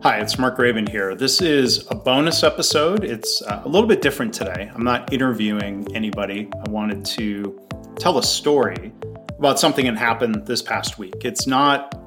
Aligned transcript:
Hi, 0.00 0.20
it's 0.20 0.38
Mark 0.38 0.56
Graban 0.56 0.88
here. 0.88 1.16
This 1.16 1.42
is 1.42 1.84
a 1.90 1.94
bonus 1.96 2.44
episode. 2.44 3.02
It's 3.02 3.42
uh, 3.42 3.62
a 3.64 3.68
little 3.68 3.88
bit 3.88 4.00
different 4.00 4.32
today. 4.32 4.70
I'm 4.72 4.84
not 4.84 5.12
interviewing 5.12 5.88
anybody. 5.92 6.48
I 6.64 6.70
wanted 6.70 7.04
to 7.06 7.60
tell 7.96 8.16
a 8.18 8.22
story 8.22 8.92
about 9.40 9.58
something 9.58 9.86
that 9.86 9.98
happened 9.98 10.46
this 10.46 10.62
past 10.62 11.00
week. 11.00 11.24
It's 11.24 11.48
not 11.48 12.00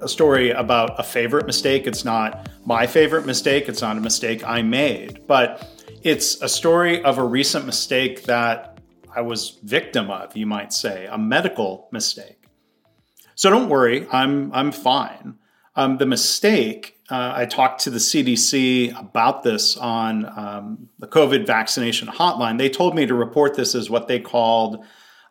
a 0.00 0.08
story 0.08 0.52
about 0.52 0.98
a 0.98 1.02
favorite 1.02 1.44
mistake. 1.44 1.86
It's 1.86 2.06
not 2.06 2.48
my 2.64 2.86
favorite 2.86 3.26
mistake. 3.26 3.68
It's 3.68 3.82
not 3.82 3.98
a 3.98 4.00
mistake 4.00 4.42
I 4.42 4.62
made, 4.62 5.26
but 5.26 5.68
it's 6.02 6.40
a 6.40 6.48
story 6.48 7.04
of 7.04 7.18
a 7.18 7.22
recent 7.22 7.66
mistake 7.66 8.22
that 8.22 8.80
I 9.14 9.20
was 9.20 9.58
victim 9.62 10.10
of, 10.10 10.34
you 10.34 10.46
might 10.46 10.72
say, 10.72 11.04
a 11.04 11.18
medical 11.18 11.90
mistake. 11.92 12.46
So 13.34 13.50
don't 13.50 13.68
worry, 13.68 14.06
I'm 14.10 14.50
I'm 14.54 14.72
fine. 14.72 15.36
Um, 15.76 15.98
the 15.98 16.06
mistake 16.06 16.96
uh, 17.08 17.32
I 17.36 17.46
talked 17.46 17.82
to 17.82 17.90
the 17.90 17.98
CDC 17.98 18.98
about 18.98 19.44
this 19.44 19.76
on 19.76 20.24
um, 20.38 20.88
the 20.98 21.06
COVID 21.06 21.46
vaccination 21.46 22.08
hotline. 22.08 22.58
They 22.58 22.68
told 22.68 22.96
me 22.96 23.06
to 23.06 23.14
report 23.14 23.54
this 23.54 23.76
as 23.76 23.88
what 23.88 24.08
they 24.08 24.18
called 24.18 24.84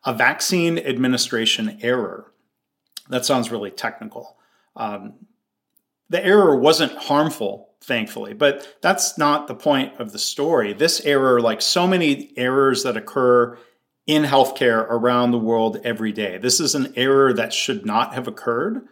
a 0.05 0.13
vaccine 0.13 0.77
administration 0.79 1.79
error. 1.81 2.31
That 3.09 3.25
sounds 3.25 3.51
really 3.51 3.71
technical. 3.71 4.37
Um, 4.75 5.15
the 6.09 6.23
error 6.23 6.55
wasn't 6.55 6.93
harmful, 6.93 7.71
thankfully, 7.81 8.33
but 8.33 8.77
that's 8.81 9.17
not 9.17 9.47
the 9.47 9.55
point 9.55 9.99
of 9.99 10.13
the 10.13 10.19
story. 10.19 10.71
This 10.71 11.01
error, 11.01 11.41
like 11.41 11.61
so 11.61 11.87
many 11.87 12.31
errors 12.37 12.83
that 12.83 12.95
occur 12.95 13.57
in 14.07 14.23
healthcare 14.23 14.85
around 14.89 15.31
the 15.31 15.39
world 15.39 15.81
every 15.83 16.13
day, 16.13 16.37
this 16.37 16.61
is 16.61 16.73
an 16.73 16.93
error 16.95 17.33
that 17.33 17.51
should 17.51 17.85
not 17.85 18.13
have 18.13 18.27
occurred 18.27 18.87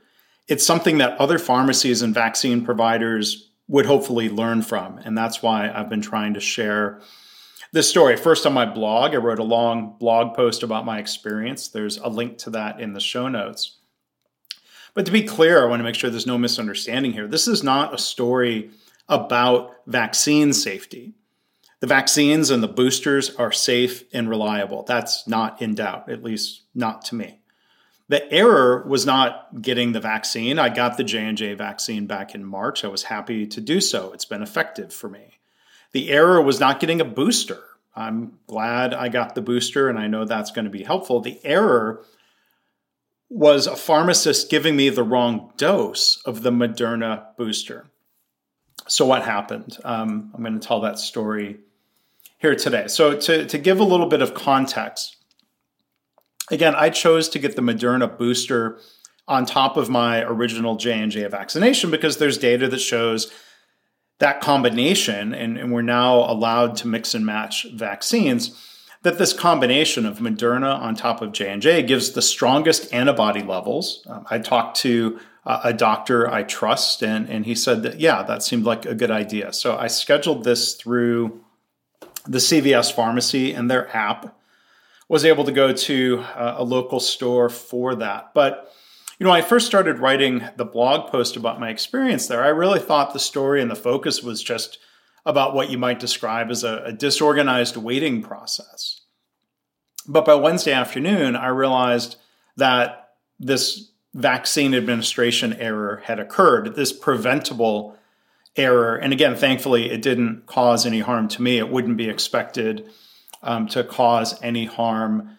it's 0.47 0.65
something 0.65 0.97
that 0.97 1.17
other 1.20 1.39
pharmacies 1.39 2.02
and 2.02 2.13
vaccine 2.13 2.65
providers 2.65 3.52
would 3.67 3.85
hopefully 3.85 4.29
learn 4.29 4.61
from. 4.61 4.97
And 4.99 5.17
that's 5.17 5.41
why 5.41 5.71
I've 5.71 5.89
been 5.89 6.02
trying 6.02 6.33
to 6.33 6.39
share 6.39 7.02
this 7.72 7.89
story. 7.89 8.16
First, 8.17 8.45
on 8.45 8.53
my 8.53 8.66
blog, 8.66 9.14
I 9.14 9.17
wrote 9.17 9.39
a 9.39 9.44
long 9.44 9.95
blog 9.99 10.36
post 10.36 10.64
about 10.64 10.86
my 10.86 10.99
experience. 10.99 11.69
There's 11.69 11.97
a 11.97 12.08
link 12.08 12.38
to 12.39 12.49
that 12.52 12.80
in 12.80 12.94
the 12.94 12.99
show 12.99 13.27
notes. 13.27 13.77
But 14.94 15.05
to 15.08 15.11
be 15.11 15.23
clear, 15.23 15.64
I 15.64 15.69
want 15.69 15.80
to 15.80 15.83
make 15.83 15.95
sure 15.95 16.09
there's 16.09 16.27
no 16.27 16.38
misunderstanding 16.38 17.14
here. 17.14 17.27
This 17.27 17.47
is 17.47 17.64
not 17.64 17.94
a 17.94 17.97
story 17.97 18.69
about 19.09 19.75
vaccine 19.88 20.53
safety. 20.53 21.14
The 21.80 21.88
vaccines 21.88 22.49
and 22.49 22.61
the 22.61 22.67
boosters 22.67 23.36
are 23.36 23.52
safe 23.52 24.03
and 24.14 24.30
reliable. 24.30 24.83
That's 24.83 25.27
not 25.27 25.61
in 25.61 25.75
doubt, 25.75 26.09
at 26.09 26.23
least 26.23 26.61
not 26.75 27.03
to 27.05 27.16
me. 27.16 27.39
The 28.09 28.31
error 28.31 28.85
was 28.87 29.05
not 29.05 29.61
getting 29.61 29.93
the 29.93 29.99
vaccine. 29.99 30.59
I 30.59 30.69
got 30.69 30.97
the 30.97 31.03
J&J 31.03 31.53
vaccine 31.53 32.05
back 32.05 32.35
in 32.35 32.43
March. 32.43 32.83
I 32.83 32.89
was 32.89 33.03
happy 33.03 33.47
to 33.47 33.61
do 33.61 33.79
so. 33.79 34.11
It's 34.11 34.25
been 34.25 34.43
effective 34.43 34.93
for 34.93 35.09
me. 35.09 35.39
The 35.93 36.09
error 36.09 36.41
was 36.41 36.59
not 36.59 36.79
getting 36.79 36.99
a 36.99 37.05
booster. 37.05 37.63
I'm 37.95 38.39
glad 38.47 38.93
I 38.93 39.09
got 39.09 39.35
the 39.35 39.41
booster 39.41 39.89
and 39.89 39.97
I 39.97 40.07
know 40.07 40.25
that's 40.25 40.51
going 40.51 40.65
to 40.65 40.71
be 40.71 40.83
helpful. 40.83 41.21
The 41.21 41.39
error 41.45 42.03
was 43.29 43.67
a 43.67 43.75
pharmacist 43.75 44.49
giving 44.49 44.75
me 44.75 44.89
the 44.89 45.03
wrong 45.03 45.51
dose 45.57 46.21
of 46.23 46.43
the 46.43 46.51
Moderna 46.51 47.35
booster. 47.37 47.87
So, 48.87 49.05
what 49.05 49.23
happened? 49.23 49.77
Um, 49.83 50.31
I'm 50.33 50.43
going 50.43 50.59
to 50.59 50.67
tell 50.67 50.81
that 50.81 50.99
story 50.99 51.59
here 52.37 52.55
today. 52.55 52.87
So, 52.87 53.17
to, 53.17 53.45
to 53.45 53.57
give 53.57 53.79
a 53.79 53.83
little 53.83 54.07
bit 54.07 54.21
of 54.21 54.33
context, 54.33 55.15
Again, 56.52 56.75
I 56.75 56.89
chose 56.89 57.30
to 57.30 57.39
get 57.39 57.55
the 57.55 57.61
Moderna 57.61 58.17
booster 58.17 58.80
on 59.27 59.45
top 59.45 59.77
of 59.77 59.89
my 59.89 60.23
original 60.23 60.75
J&J 60.75 61.25
vaccination 61.27 61.89
because 61.89 62.17
there's 62.17 62.38
data 62.38 62.67
that 62.67 62.80
shows 62.80 63.31
that 64.19 64.41
combination, 64.41 65.33
and, 65.33 65.58
and, 65.58 65.71
we're 65.71 65.81
now 65.81 66.19
allowed 66.19 66.75
to 66.77 66.88
mix 66.88 67.14
and 67.14 67.25
match 67.25 67.66
vaccines, 67.73 68.58
that 69.02 69.17
this 69.17 69.33
combination 69.33 70.05
of 70.05 70.19
Moderna 70.19 70.80
on 70.80 70.95
top 70.95 71.21
of 71.21 71.31
J&J 71.31 71.83
gives 71.83 72.11
the 72.11 72.21
strongest 72.21 72.93
antibody 72.93 73.42
levels. 73.42 74.05
Um, 74.08 74.25
I 74.30 74.39
talked 74.39 74.77
to 74.81 75.20
uh, 75.45 75.61
a 75.64 75.73
doctor 75.73 76.30
I 76.30 76.43
trust, 76.43 77.04
and, 77.04 77.27
and 77.27 77.45
he 77.45 77.55
said 77.55 77.83
that, 77.83 77.99
yeah, 77.99 78.23
that 78.23 78.43
seemed 78.43 78.65
like 78.65 78.86
a 78.86 78.95
good 78.95 79.11
idea. 79.11 79.52
So 79.52 79.77
I 79.77 79.87
scheduled 79.87 80.43
this 80.43 80.75
through 80.75 81.42
the 82.25 82.37
CVS 82.37 82.93
pharmacy 82.93 83.54
and 83.54 83.70
their 83.70 83.93
app 83.95 84.37
was 85.13 85.25
able 85.25 85.43
to 85.43 85.51
go 85.51 85.71
to 85.71 86.25
uh, 86.35 86.55
a 86.57 86.63
local 86.63 86.99
store 86.99 87.47
for 87.47 87.93
that. 87.93 88.33
But 88.33 88.73
you 89.19 89.27
know, 89.27 89.31
I 89.31 89.43
first 89.43 89.67
started 89.67 89.99
writing 89.99 90.43
the 90.57 90.65
blog 90.65 91.11
post 91.11 91.35
about 91.35 91.59
my 91.59 91.69
experience 91.69 92.25
there. 92.25 92.43
I 92.43 92.47
really 92.47 92.79
thought 92.79 93.13
the 93.13 93.19
story 93.19 93.61
and 93.61 93.69
the 93.69 93.75
focus 93.75 94.23
was 94.23 94.41
just 94.41 94.79
about 95.23 95.53
what 95.53 95.69
you 95.69 95.77
might 95.77 95.99
describe 95.99 96.49
as 96.49 96.63
a, 96.63 96.81
a 96.85 96.91
disorganized 96.91 97.77
waiting 97.77 98.23
process. 98.23 99.01
But 100.07 100.25
by 100.25 100.33
Wednesday 100.33 100.73
afternoon, 100.73 101.35
I 101.35 101.49
realized 101.49 102.15
that 102.57 103.11
this 103.39 103.91
vaccine 104.15 104.73
administration 104.73 105.53
error 105.53 106.01
had 106.05 106.19
occurred, 106.19 106.75
this 106.75 106.91
preventable 106.91 107.95
error. 108.55 108.95
And 108.95 109.13
again, 109.13 109.35
thankfully, 109.35 109.91
it 109.91 110.01
didn't 110.01 110.47
cause 110.47 110.87
any 110.87 111.01
harm 111.01 111.27
to 111.27 111.41
me. 111.43 111.59
It 111.59 111.69
wouldn't 111.69 111.97
be 111.97 112.09
expected 112.09 112.89
um, 113.43 113.67
to 113.67 113.83
cause 113.83 114.42
any 114.42 114.65
harm 114.65 115.37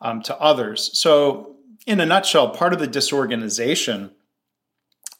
um, 0.00 0.22
to 0.22 0.38
others. 0.38 0.96
So, 0.98 1.56
in 1.86 2.00
a 2.00 2.06
nutshell, 2.06 2.50
part 2.50 2.72
of 2.72 2.78
the 2.78 2.86
disorganization 2.86 4.10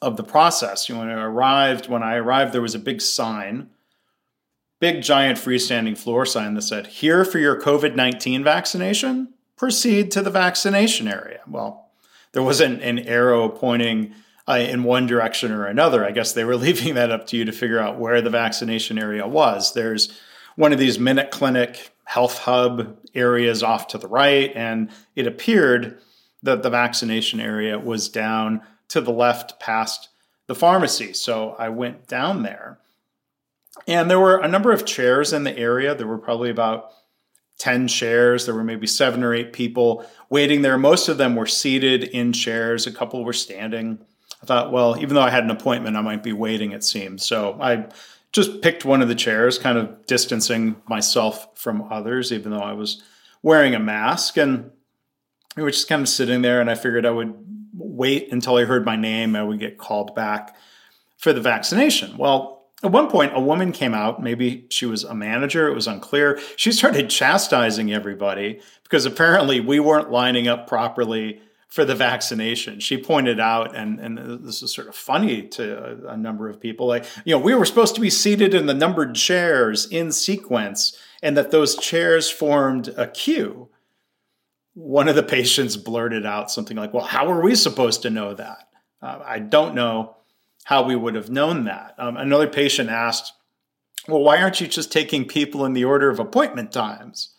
of 0.01 0.17
the 0.17 0.23
process, 0.23 0.87
you 0.87 0.95
know, 0.95 1.01
when 1.01 1.09
I 1.09 1.23
arrived, 1.23 1.89
when 1.89 2.03
I 2.03 2.15
arrived, 2.15 2.53
there 2.53 2.61
was 2.61 2.75
a 2.75 2.79
big 2.79 3.01
sign, 3.01 3.69
big 4.79 5.01
giant 5.01 5.39
freestanding 5.39 5.97
floor 5.97 6.25
sign 6.25 6.53
that 6.53 6.61
said, 6.61 6.87
"Here 6.87 7.25
for 7.25 7.39
your 7.39 7.59
COVID 7.59 7.95
nineteen 7.95 8.43
vaccination. 8.43 9.33
Proceed 9.55 10.11
to 10.11 10.21
the 10.21 10.29
vaccination 10.29 11.07
area." 11.07 11.39
Well, 11.49 11.89
there 12.33 12.43
wasn't 12.43 12.81
an 12.83 12.99
arrow 12.99 13.49
pointing. 13.49 14.13
Uh, 14.49 14.59
in 14.59 14.85
one 14.85 15.05
direction 15.05 15.51
or 15.51 15.65
another. 15.65 16.05
I 16.05 16.11
guess 16.11 16.31
they 16.31 16.45
were 16.45 16.55
leaving 16.65 16.93
that 16.93 17.11
up 17.11 17.27
to 17.27 17.35
you 17.35 17.43
to 17.43 17.51
figure 17.51 17.79
out 17.79 17.99
where 17.99 18.21
the 18.21 18.29
vaccination 18.29 18.97
area 18.97 19.27
was. 19.27 19.73
There's 19.73 20.17
one 20.55 20.71
of 20.71 20.79
these 20.79 20.97
minute 20.97 21.31
clinic 21.31 21.91
health 22.07 22.37
hub 22.39 22.97
areas 23.13 23.61
off 23.61 23.87
to 23.87 23.97
the 23.97 24.07
right, 24.07 24.53
and 24.55 24.89
it 25.13 25.27
appeared 25.27 25.99
that 26.41 26.63
the 26.63 26.69
vaccination 26.69 27.41
area 27.41 27.77
was 27.77 28.07
down 28.07 28.61
to 28.87 29.01
the 29.01 29.11
left 29.11 29.59
past 29.59 30.07
the 30.47 30.55
pharmacy. 30.55 31.11
So 31.11 31.57
I 31.59 31.67
went 31.67 32.07
down 32.07 32.43
there. 32.43 32.79
And 33.89 34.09
there 34.09 34.21
were 34.21 34.37
a 34.37 34.47
number 34.47 34.71
of 34.71 34.85
chairs 34.85 35.33
in 35.33 35.43
the 35.43 35.57
area. 35.57 35.93
There 35.93 36.07
were 36.07 36.17
probably 36.17 36.49
about 36.49 36.91
10 37.57 37.89
chairs. 37.89 38.45
There 38.45 38.55
were 38.55 38.63
maybe 38.63 38.87
seven 38.87 39.21
or 39.21 39.33
eight 39.33 39.51
people 39.51 40.05
waiting 40.29 40.61
there. 40.61 40.77
Most 40.77 41.09
of 41.09 41.17
them 41.17 41.35
were 41.35 41.45
seated 41.45 42.05
in 42.05 42.31
chairs, 42.31 42.87
a 42.87 42.91
couple 42.91 43.25
were 43.25 43.33
standing. 43.33 43.99
I 44.41 44.45
thought, 44.45 44.71
well, 44.71 44.97
even 44.97 45.15
though 45.15 45.21
I 45.21 45.29
had 45.29 45.43
an 45.43 45.51
appointment, 45.51 45.97
I 45.97 46.01
might 46.01 46.23
be 46.23 46.31
waiting, 46.31 46.71
it 46.71 46.85
seemed. 46.85 47.21
So 47.21 47.57
I 47.59 47.87
just 48.31 48.61
picked 48.61 48.85
one 48.85 49.01
of 49.01 49.07
the 49.07 49.15
chairs, 49.15 49.57
kind 49.57 49.77
of 49.77 50.05
distancing 50.05 50.75
myself 50.87 51.47
from 51.55 51.87
others, 51.91 52.31
even 52.31 52.51
though 52.51 52.59
I 52.59 52.73
was 52.73 53.01
wearing 53.41 53.73
a 53.73 53.79
mask. 53.79 54.37
And 54.37 54.71
we 55.55 55.63
were 55.63 55.71
just 55.71 55.89
kind 55.89 56.01
of 56.01 56.09
sitting 56.09 56.41
there, 56.41 56.61
and 56.61 56.69
I 56.69 56.75
figured 56.75 57.05
I 57.05 57.11
would 57.11 57.33
wait 57.73 58.31
until 58.31 58.57
I 58.57 58.65
heard 58.65 58.85
my 58.85 58.95
name. 58.95 59.35
I 59.35 59.43
would 59.43 59.59
get 59.59 59.77
called 59.77 60.13
back 60.15 60.55
for 61.17 61.33
the 61.33 61.41
vaccination. 61.41 62.17
Well, 62.17 62.57
at 62.83 62.91
one 62.91 63.09
point, 63.09 63.35
a 63.35 63.39
woman 63.39 63.71
came 63.71 63.95
out. 63.95 64.21
Maybe 64.21 64.67
she 64.69 64.85
was 64.85 65.03
a 65.03 65.15
manager. 65.15 65.67
It 65.67 65.73
was 65.73 65.87
unclear. 65.87 66.39
She 66.57 66.71
started 66.71 67.09
chastising 67.09 67.91
everybody 67.91 68.61
because 68.83 69.05
apparently 69.05 69.59
we 69.59 69.79
weren't 69.79 70.11
lining 70.11 70.47
up 70.47 70.67
properly 70.67 71.41
for 71.67 71.83
the 71.83 71.95
vaccination. 71.95 72.79
She 72.79 72.97
pointed 72.97 73.39
out, 73.39 73.75
and, 73.75 73.99
and 73.99 74.45
this 74.45 74.63
is 74.63 74.73
sort 74.73 74.87
of 74.87 74.95
funny 74.95 75.43
to 75.49 76.07
a, 76.07 76.13
a, 76.13 76.17
number 76.17 76.49
of 76.49 76.61
people, 76.61 76.87
like, 76.87 77.05
you 77.25 77.33
know, 77.33 77.39
we 77.39 77.53
were 77.53 77.65
supposed 77.65 77.93
to 77.95 78.01
be 78.01 78.09
seated 78.09 78.53
in 78.53 78.67
the 78.67 78.73
numbered 78.73 79.15
chairs 79.15 79.85
in 79.85 80.11
sequence, 80.11 80.97
and 81.21 81.35
that 81.35 81.51
those 81.51 81.75
chairs 81.75 82.29
formed 82.29 82.87
a 82.89 83.07
queue. 83.07 83.69
One 84.75 85.09
of 85.09 85.15
the 85.15 85.23
patients 85.23 85.75
blurted 85.75 86.25
out 86.25 86.51
something 86.51 86.77
like, 86.77 86.93
well, 86.93 87.05
how 87.05 87.29
are 87.29 87.41
we 87.41 87.53
supposed 87.53 88.01
to 88.03 88.09
know 88.09 88.33
that? 88.33 88.69
Uh, 89.01 89.19
I 89.25 89.39
don't 89.39 89.75
know 89.75 90.15
how 90.63 90.83
we 90.83 90.95
would 90.95 91.15
have 91.15 91.29
known 91.29 91.65
that. 91.65 91.95
Um, 91.97 92.15
another 92.15 92.47
patient 92.47 92.89
asked, 92.89 93.33
well, 94.07 94.21
why 94.21 94.41
aren't 94.41 94.61
you 94.61 94.67
just 94.67 94.91
taking 94.91 95.25
people 95.25 95.65
in 95.65 95.73
the 95.73 95.83
order 95.83 96.09
of 96.09 96.19
appointment 96.19 96.71
times? 96.71 97.33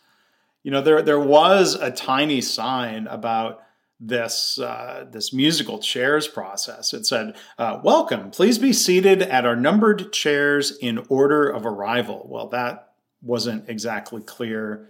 You 0.62 0.70
know, 0.70 0.82
there, 0.82 1.00
there 1.00 1.20
was 1.20 1.74
a 1.74 1.90
tiny 1.90 2.40
sign 2.42 3.06
about 3.06 3.62
this 4.00 4.58
uh, 4.58 5.06
this 5.10 5.32
musical 5.32 5.78
chairs 5.78 6.28
process. 6.28 6.94
It 6.94 7.06
said, 7.06 7.36
uh, 7.58 7.80
"Welcome. 7.82 8.30
Please 8.30 8.58
be 8.58 8.72
seated 8.72 9.22
at 9.22 9.44
our 9.44 9.56
numbered 9.56 10.12
chairs 10.12 10.76
in 10.78 11.04
order 11.08 11.48
of 11.48 11.66
arrival." 11.66 12.26
Well, 12.28 12.48
that 12.48 12.92
wasn't 13.22 13.68
exactly 13.68 14.22
clear 14.22 14.88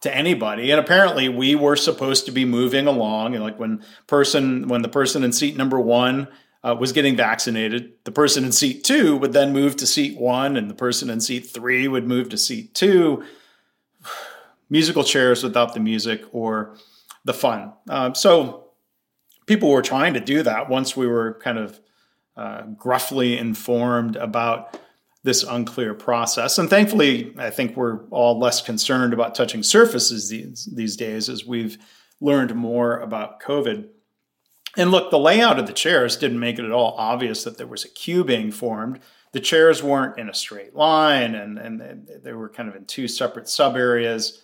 to 0.00 0.14
anybody, 0.14 0.70
and 0.70 0.80
apparently 0.80 1.28
we 1.28 1.54
were 1.54 1.76
supposed 1.76 2.26
to 2.26 2.32
be 2.32 2.44
moving 2.44 2.88
along. 2.88 3.34
And 3.34 3.44
like 3.44 3.58
when 3.60 3.84
person 4.08 4.66
when 4.66 4.82
the 4.82 4.88
person 4.88 5.22
in 5.22 5.32
seat 5.32 5.56
number 5.56 5.78
one 5.78 6.26
uh, 6.64 6.74
was 6.78 6.92
getting 6.92 7.16
vaccinated, 7.16 7.92
the 8.04 8.12
person 8.12 8.44
in 8.44 8.50
seat 8.50 8.82
two 8.82 9.16
would 9.18 9.32
then 9.32 9.52
move 9.52 9.76
to 9.76 9.86
seat 9.86 10.18
one, 10.18 10.56
and 10.56 10.68
the 10.68 10.74
person 10.74 11.10
in 11.10 11.20
seat 11.20 11.46
three 11.46 11.86
would 11.86 12.08
move 12.08 12.28
to 12.30 12.38
seat 12.38 12.74
two. 12.74 13.24
Musical 14.68 15.04
chairs 15.04 15.44
without 15.44 15.74
the 15.74 15.80
music 15.80 16.24
or 16.32 16.76
the 17.24 17.34
fun. 17.34 17.72
Uh, 17.88 18.12
so 18.14 18.70
people 19.46 19.70
were 19.70 19.82
trying 19.82 20.14
to 20.14 20.20
do 20.20 20.42
that 20.42 20.68
once 20.68 20.96
we 20.96 21.06
were 21.06 21.38
kind 21.42 21.58
of 21.58 21.80
uh, 22.36 22.62
gruffly 22.76 23.38
informed 23.38 24.16
about 24.16 24.78
this 25.24 25.44
unclear 25.44 25.94
process. 25.94 26.58
And 26.58 26.68
thankfully, 26.68 27.34
I 27.38 27.50
think 27.50 27.76
we're 27.76 28.04
all 28.06 28.38
less 28.38 28.60
concerned 28.60 29.12
about 29.12 29.34
touching 29.34 29.62
surfaces 29.62 30.28
these, 30.28 30.68
these 30.72 30.96
days 30.96 31.28
as 31.28 31.46
we've 31.46 31.78
learned 32.20 32.54
more 32.54 32.98
about 32.98 33.40
COVID. 33.40 33.88
And 34.76 34.90
look, 34.90 35.10
the 35.10 35.18
layout 35.18 35.58
of 35.58 35.66
the 35.66 35.72
chairs 35.72 36.16
didn't 36.16 36.40
make 36.40 36.58
it 36.58 36.64
at 36.64 36.72
all 36.72 36.94
obvious 36.96 37.44
that 37.44 37.58
there 37.58 37.66
was 37.66 37.84
a 37.84 37.90
queue 37.90 38.24
being 38.24 38.50
formed. 38.50 39.00
The 39.32 39.40
chairs 39.40 39.82
weren't 39.82 40.18
in 40.18 40.28
a 40.28 40.34
straight 40.34 40.74
line 40.74 41.34
and, 41.34 41.58
and 41.58 42.08
they 42.22 42.32
were 42.32 42.48
kind 42.48 42.68
of 42.68 42.74
in 42.74 42.86
two 42.86 43.06
separate 43.06 43.48
sub 43.48 43.76
areas. 43.76 44.42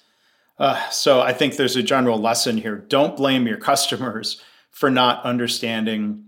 Uh, 0.59 0.89
so 0.91 1.21
I 1.21 1.33
think 1.33 1.57
there's 1.57 1.77
a 1.77 1.83
general 1.83 2.19
lesson 2.19 2.57
here. 2.57 2.77
Don't 2.77 3.17
blame 3.17 3.47
your 3.47 3.59
customers 3.59 4.43
for 4.71 4.91
not 4.91 5.25
understanding 5.25 6.25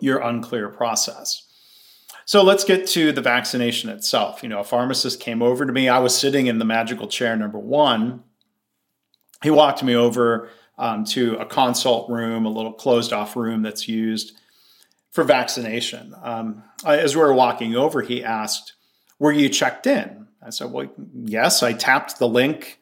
your 0.00 0.18
unclear 0.18 0.68
process. 0.68 1.44
So 2.24 2.42
let's 2.42 2.64
get 2.64 2.86
to 2.88 3.10
the 3.10 3.22
vaccination 3.22 3.90
itself. 3.90 4.42
You 4.42 4.48
know, 4.48 4.60
a 4.60 4.64
pharmacist 4.64 5.20
came 5.20 5.42
over 5.42 5.64
to 5.64 5.72
me. 5.72 5.88
I 5.88 5.98
was 5.98 6.16
sitting 6.16 6.46
in 6.46 6.58
the 6.58 6.64
magical 6.64 7.06
chair 7.06 7.36
number 7.36 7.58
one. 7.58 8.22
He 9.42 9.50
walked 9.50 9.82
me 9.82 9.94
over 9.94 10.50
um, 10.76 11.04
to 11.06 11.36
a 11.36 11.46
consult 11.46 12.10
room, 12.10 12.44
a 12.44 12.50
little 12.50 12.72
closed 12.72 13.12
off 13.12 13.34
room 13.34 13.62
that's 13.62 13.88
used 13.88 14.36
for 15.10 15.24
vaccination. 15.24 16.14
Um, 16.22 16.64
as 16.84 17.16
we 17.16 17.22
were 17.22 17.32
walking 17.32 17.74
over, 17.74 18.02
he 18.02 18.22
asked, 18.22 18.74
Were 19.18 19.32
you 19.32 19.48
checked 19.48 19.86
in? 19.86 20.28
I 20.42 20.50
said, 20.50 20.70
Well, 20.70 20.90
yes. 21.14 21.62
I 21.62 21.72
tapped 21.72 22.18
the 22.18 22.28
link 22.28 22.77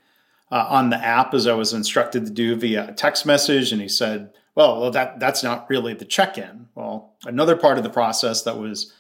uh, 0.51 0.67
on 0.69 0.91
the 0.91 0.97
app 0.97 1.35
as 1.35 1.47
I 1.47 1.55
was 1.55 1.73
instructed 1.73 2.25
to 2.25 2.33
do 2.33 2.55
via 2.57 2.89
a 2.89 2.93
text 2.93 3.27
message. 3.27 3.73
And 3.73 3.81
he 3.81 3.89
said, 3.89 4.31
Well, 4.55 4.81
well 4.81 4.91
that, 4.91 5.19
that's 5.19 5.43
not 5.43 5.69
really 5.69 5.95
the 5.95 6.05
check 6.05 6.39
in. 6.39 6.69
Well, 6.75 7.15
another 7.25 7.57
part 7.57 7.79
of 7.79 7.85
the 7.85 7.91
process 7.91 8.43
that 8.43 8.59
was 8.59 8.93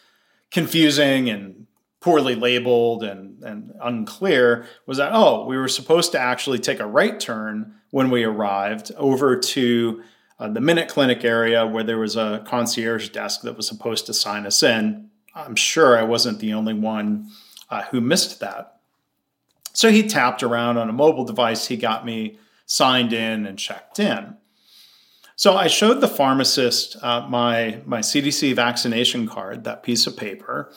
confusing 0.50 1.28
and 1.28 1.66
poorly 2.00 2.34
labeled 2.34 3.02
and, 3.02 3.42
and 3.42 3.72
unclear 3.82 4.66
was 4.86 4.98
that, 4.98 5.10
oh, 5.12 5.44
we 5.44 5.56
were 5.56 5.68
supposed 5.68 6.12
to 6.12 6.20
actually 6.20 6.58
take 6.58 6.78
a 6.78 6.86
right 6.86 7.18
turn 7.18 7.74
when 7.90 8.10
we 8.10 8.24
arrived 8.24 8.92
over 8.96 9.36
to 9.36 10.02
uh, 10.38 10.48
the 10.48 10.60
Minute 10.60 10.88
Clinic 10.88 11.24
area 11.24 11.66
where 11.66 11.82
there 11.82 11.98
was 11.98 12.16
a 12.16 12.44
concierge 12.46 13.08
desk 13.08 13.42
that 13.42 13.56
was 13.56 13.66
supposed 13.66 14.06
to 14.06 14.14
sign 14.14 14.46
us 14.46 14.62
in. 14.62 15.10
I'm 15.34 15.56
sure 15.56 15.98
I 15.98 16.02
wasn't 16.02 16.40
the 16.40 16.52
only 16.54 16.74
one 16.74 17.30
uh, 17.70 17.82
who 17.84 18.00
missed 18.00 18.40
that. 18.40 18.75
So 19.76 19.90
he 19.90 20.08
tapped 20.08 20.42
around 20.42 20.78
on 20.78 20.88
a 20.88 20.92
mobile 20.94 21.26
device. 21.26 21.66
He 21.66 21.76
got 21.76 22.06
me 22.06 22.38
signed 22.64 23.12
in 23.12 23.44
and 23.44 23.58
checked 23.58 23.98
in. 23.98 24.38
So 25.36 25.54
I 25.54 25.66
showed 25.66 26.00
the 26.00 26.08
pharmacist 26.08 26.96
uh, 27.02 27.26
my 27.28 27.82
my 27.84 28.00
CDC 28.00 28.54
vaccination 28.54 29.28
card, 29.28 29.64
that 29.64 29.82
piece 29.82 30.06
of 30.06 30.16
paper, 30.16 30.72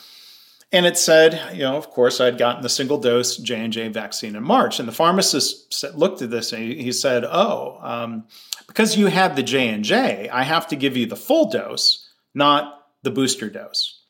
and 0.70 0.84
it 0.84 0.98
said, 0.98 1.54
you 1.54 1.62
know, 1.62 1.78
of 1.78 1.88
course, 1.88 2.20
I'd 2.20 2.36
gotten 2.36 2.62
the 2.62 2.68
single 2.68 2.98
dose 2.98 3.38
J 3.38 3.64
and 3.64 3.72
J 3.72 3.88
vaccine 3.88 4.36
in 4.36 4.42
March, 4.42 4.78
and 4.78 4.86
the 4.86 4.92
pharmacist 4.92 5.82
looked 5.94 6.20
at 6.20 6.30
this 6.30 6.52
and 6.52 6.62
he 6.62 6.92
said, 6.92 7.24
"Oh, 7.24 7.78
um, 7.80 8.26
because 8.66 8.98
you 8.98 9.06
had 9.06 9.34
the 9.34 9.42
J 9.42 9.70
and 9.70 9.82
J, 9.82 10.28
I 10.28 10.42
have 10.42 10.66
to 10.68 10.76
give 10.76 10.94
you 10.94 11.06
the 11.06 11.16
full 11.16 11.48
dose, 11.48 12.06
not 12.34 12.86
the 13.02 13.10
booster 13.10 13.48
dose." 13.48 14.02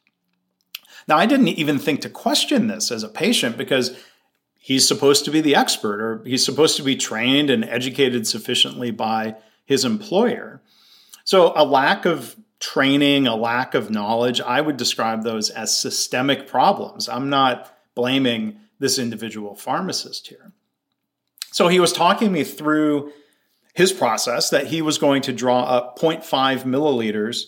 Now, 1.07 1.17
I 1.17 1.27
didn't 1.27 1.49
even 1.49 1.79
think 1.79 2.01
to 2.01 2.11
question 2.11 2.67
this 2.67 2.91
as 2.91 3.05
a 3.05 3.09
patient 3.09 3.57
because 3.57 3.97
he's 4.61 4.87
supposed 4.87 5.25
to 5.25 5.31
be 5.33 5.41
the 5.41 5.57
expert 5.57 6.01
or 6.01 6.23
he's 6.25 6.45
supposed 6.45 6.77
to 6.77 6.83
be 6.85 6.95
trained 6.95 7.51
and 7.51 7.65
educated 7.65 8.27
sufficiently 8.27 8.93
by 8.93 9.35
his 9.65 9.85
employer. 9.85 10.62
So, 11.25 11.53
a 11.57 11.65
lack 11.65 12.05
of 12.05 12.37
training, 12.61 13.27
a 13.27 13.35
lack 13.35 13.75
of 13.75 13.91
knowledge, 13.91 14.41
I 14.41 14.61
would 14.61 14.77
describe 14.77 15.25
those 15.25 15.49
as 15.51 15.77
systemic 15.77 16.47
problems. 16.47 17.09
I'm 17.09 17.31
not 17.31 17.75
blaming 17.95 18.61
this 18.79 18.99
individual 18.99 19.55
pharmacist 19.55 20.29
here. 20.29 20.53
So, 21.53 21.69
he 21.69 21.81
was 21.81 21.93
talking 21.93 22.31
me 22.31 22.45
through 22.45 23.12
his 23.75 23.93
process 23.93 24.51
that 24.51 24.67
he 24.67 24.83
was 24.83 24.99
going 24.99 25.23
to 25.23 25.33
draw 25.33 25.62
up 25.62 25.99
0.5 25.99 26.65
milliliters 26.65 27.45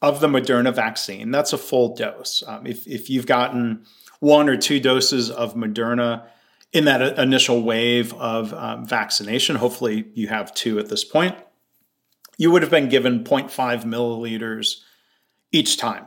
of 0.00 0.20
the 0.20 0.28
Moderna 0.28 0.74
vaccine. 0.74 1.30
That's 1.30 1.52
a 1.52 1.58
full 1.58 1.94
dose. 1.94 2.42
Um, 2.46 2.66
if, 2.66 2.86
if 2.86 3.10
you've 3.10 3.26
gotten 3.26 3.84
one 4.20 4.48
or 4.48 4.56
two 4.56 4.80
doses 4.80 5.30
of 5.30 5.54
Moderna 5.54 6.26
in 6.74 6.84
that 6.84 7.18
initial 7.18 7.62
wave 7.62 8.12
of 8.14 8.52
um, 8.52 8.84
vaccination, 8.84 9.56
hopefully 9.56 10.04
you 10.12 10.28
have 10.28 10.52
two 10.52 10.78
at 10.78 10.90
this 10.90 11.04
point 11.04 11.34
you 12.36 12.50
would 12.50 12.62
have 12.62 12.70
been 12.70 12.88
given 12.88 13.24
0.5 13.24 13.84
milliliters 13.84 14.80
each 15.52 15.76
time. 15.76 16.06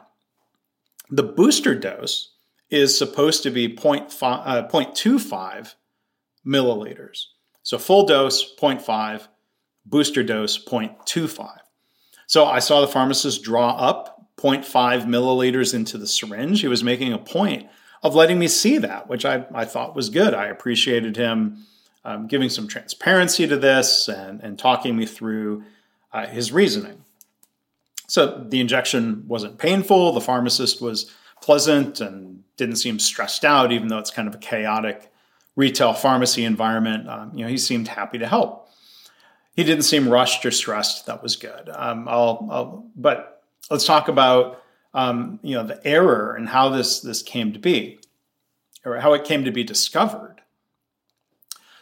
The 1.09 1.23
booster 1.23 1.75
dose 1.75 2.33
is 2.69 2.97
supposed 2.97 3.43
to 3.43 3.49
be 3.49 3.75
0.5, 3.75 4.11
uh, 4.21 4.67
0.25 4.67 5.75
milliliters. 6.45 7.25
So 7.63 7.77
full 7.77 8.05
dose 8.05 8.55
0.5, 8.55 9.27
booster 9.85 10.23
dose 10.23 10.63
0.25. 10.63 11.57
So 12.27 12.45
I 12.45 12.59
saw 12.59 12.81
the 12.81 12.87
pharmacist 12.87 13.43
draw 13.43 13.69
up 13.77 14.27
0.5 14.37 15.05
milliliters 15.05 15.73
into 15.73 15.97
the 15.97 16.07
syringe. 16.07 16.59
He 16.61 16.67
was 16.67 16.83
making 16.83 17.13
a 17.13 17.17
point 17.17 17.67
of 18.03 18.15
letting 18.15 18.39
me 18.39 18.47
see 18.47 18.77
that, 18.77 19.09
which 19.09 19.25
I, 19.25 19.45
I 19.53 19.65
thought 19.65 19.95
was 19.95 20.09
good. 20.09 20.33
I 20.33 20.45
appreciated 20.45 21.17
him 21.17 21.65
um, 22.05 22.27
giving 22.27 22.49
some 22.49 22.67
transparency 22.67 23.47
to 23.47 23.57
this 23.57 24.07
and, 24.07 24.41
and 24.41 24.57
talking 24.57 24.95
me 24.95 25.05
through 25.05 25.63
uh, 26.13 26.25
his 26.27 26.51
reasoning. 26.51 27.03
So 28.07 28.45
the 28.47 28.61
injection 28.61 29.25
wasn't 29.27 29.57
painful. 29.57 30.13
The 30.13 30.21
pharmacist 30.21 30.81
was 30.81 31.13
pleasant 31.41 31.99
and 31.99 32.43
didn't 32.55 32.77
seem 32.77 32.99
stressed 32.99 33.43
out, 33.43 33.71
even 33.71 33.89
though 33.89 33.99
it's 33.99 34.11
kind 34.11 34.27
of 34.27 34.35
a 34.35 34.39
chaotic 34.39 35.11
retail 35.57 35.93
pharmacy 35.93 36.45
environment. 36.45 37.09
Um, 37.09 37.31
you 37.35 37.43
know, 37.43 37.49
he 37.49 37.57
seemed 37.57 37.89
happy 37.89 38.17
to 38.19 38.27
help. 38.27 38.69
He 39.55 39.63
didn't 39.63 39.83
seem 39.83 40.07
rushed 40.07 40.45
or 40.45 40.51
stressed. 40.51 41.07
That 41.07 41.21
was 41.21 41.35
good. 41.35 41.69
Um, 41.69 42.07
I'll, 42.07 42.47
I'll, 42.49 42.85
but 42.95 43.43
let's 43.69 43.85
talk 43.85 44.07
about 44.07 44.63
um, 44.97 45.39
you 45.43 45.53
know 45.53 45.63
the 45.63 45.79
error 45.87 46.33
and 46.35 46.49
how 46.49 46.69
this 46.69 46.99
this 46.99 47.21
came 47.21 47.53
to 47.53 47.59
be, 47.59 47.99
or 48.83 48.97
how 48.97 49.13
it 49.13 49.23
came 49.23 49.45
to 49.45 49.51
be 49.51 49.63
discovered. 49.63 50.41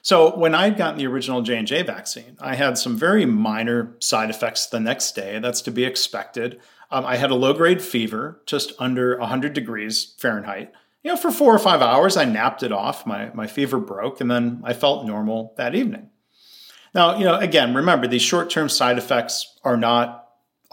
So 0.01 0.37
when 0.37 0.53
I'd 0.53 0.77
gotten 0.77 0.99
the 0.99 1.07
original 1.07 1.41
J&J 1.41 1.81
vaccine, 1.81 2.37
I 2.39 2.53
had 2.53 2.77
some 2.77 2.95
very 2.95 3.25
minor 3.25 3.95
side 3.99 4.29
effects 4.29 4.67
the 4.67 4.79
next 4.79 5.15
day. 5.15 5.39
That's 5.39 5.61
to 5.61 5.71
be 5.71 5.83
expected. 5.83 6.59
Um, 6.91 7.05
I 7.05 7.15
had 7.15 7.31
a 7.31 7.35
low-grade 7.35 7.81
fever, 7.81 8.39
just 8.45 8.73
under 8.77 9.17
100 9.17 9.53
degrees 9.53 10.13
Fahrenheit. 10.19 10.71
You 11.01 11.09
know, 11.09 11.17
for 11.17 11.31
four 11.31 11.55
or 11.55 11.57
five 11.57 11.81
hours, 11.81 12.17
I 12.17 12.25
napped 12.25 12.61
it 12.61 12.71
off. 12.71 13.07
My, 13.07 13.31
my 13.33 13.47
fever 13.47 13.79
broke, 13.79 14.21
and 14.21 14.29
then 14.29 14.61
I 14.63 14.73
felt 14.73 15.07
normal 15.07 15.55
that 15.57 15.73
evening. 15.73 16.11
Now, 16.93 17.17
you 17.17 17.23
know, 17.23 17.39
again, 17.39 17.73
remember, 17.73 18.05
these 18.07 18.21
short-term 18.21 18.69
side 18.69 18.99
effects 18.99 19.57
are 19.63 19.77
not 19.77 20.24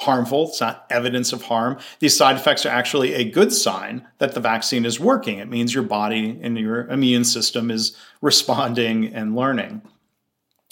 harmful. 0.02 0.49
It's 0.49 0.61
not 0.61 0.87
evidence 0.90 1.32
of 1.32 1.42
harm. 1.42 1.78
These 1.99 2.16
side 2.16 2.37
effects 2.37 2.64
are 2.64 2.71
actually 2.71 3.14
a 3.14 3.25
good 3.25 3.52
sign 3.52 4.06
that 4.18 4.35
the 4.35 4.40
vaccine 4.40 4.85
is 4.85 5.00
working. 5.00 5.38
It 5.38 5.49
means 5.49 5.75
your 5.75 5.82
body 5.82 6.38
and 6.42 6.59
your 6.59 6.87
immune 6.88 7.25
system 7.25 7.71
is 7.71 7.97
responding 8.21 9.12
and 9.14 9.35
learning. 9.35 9.82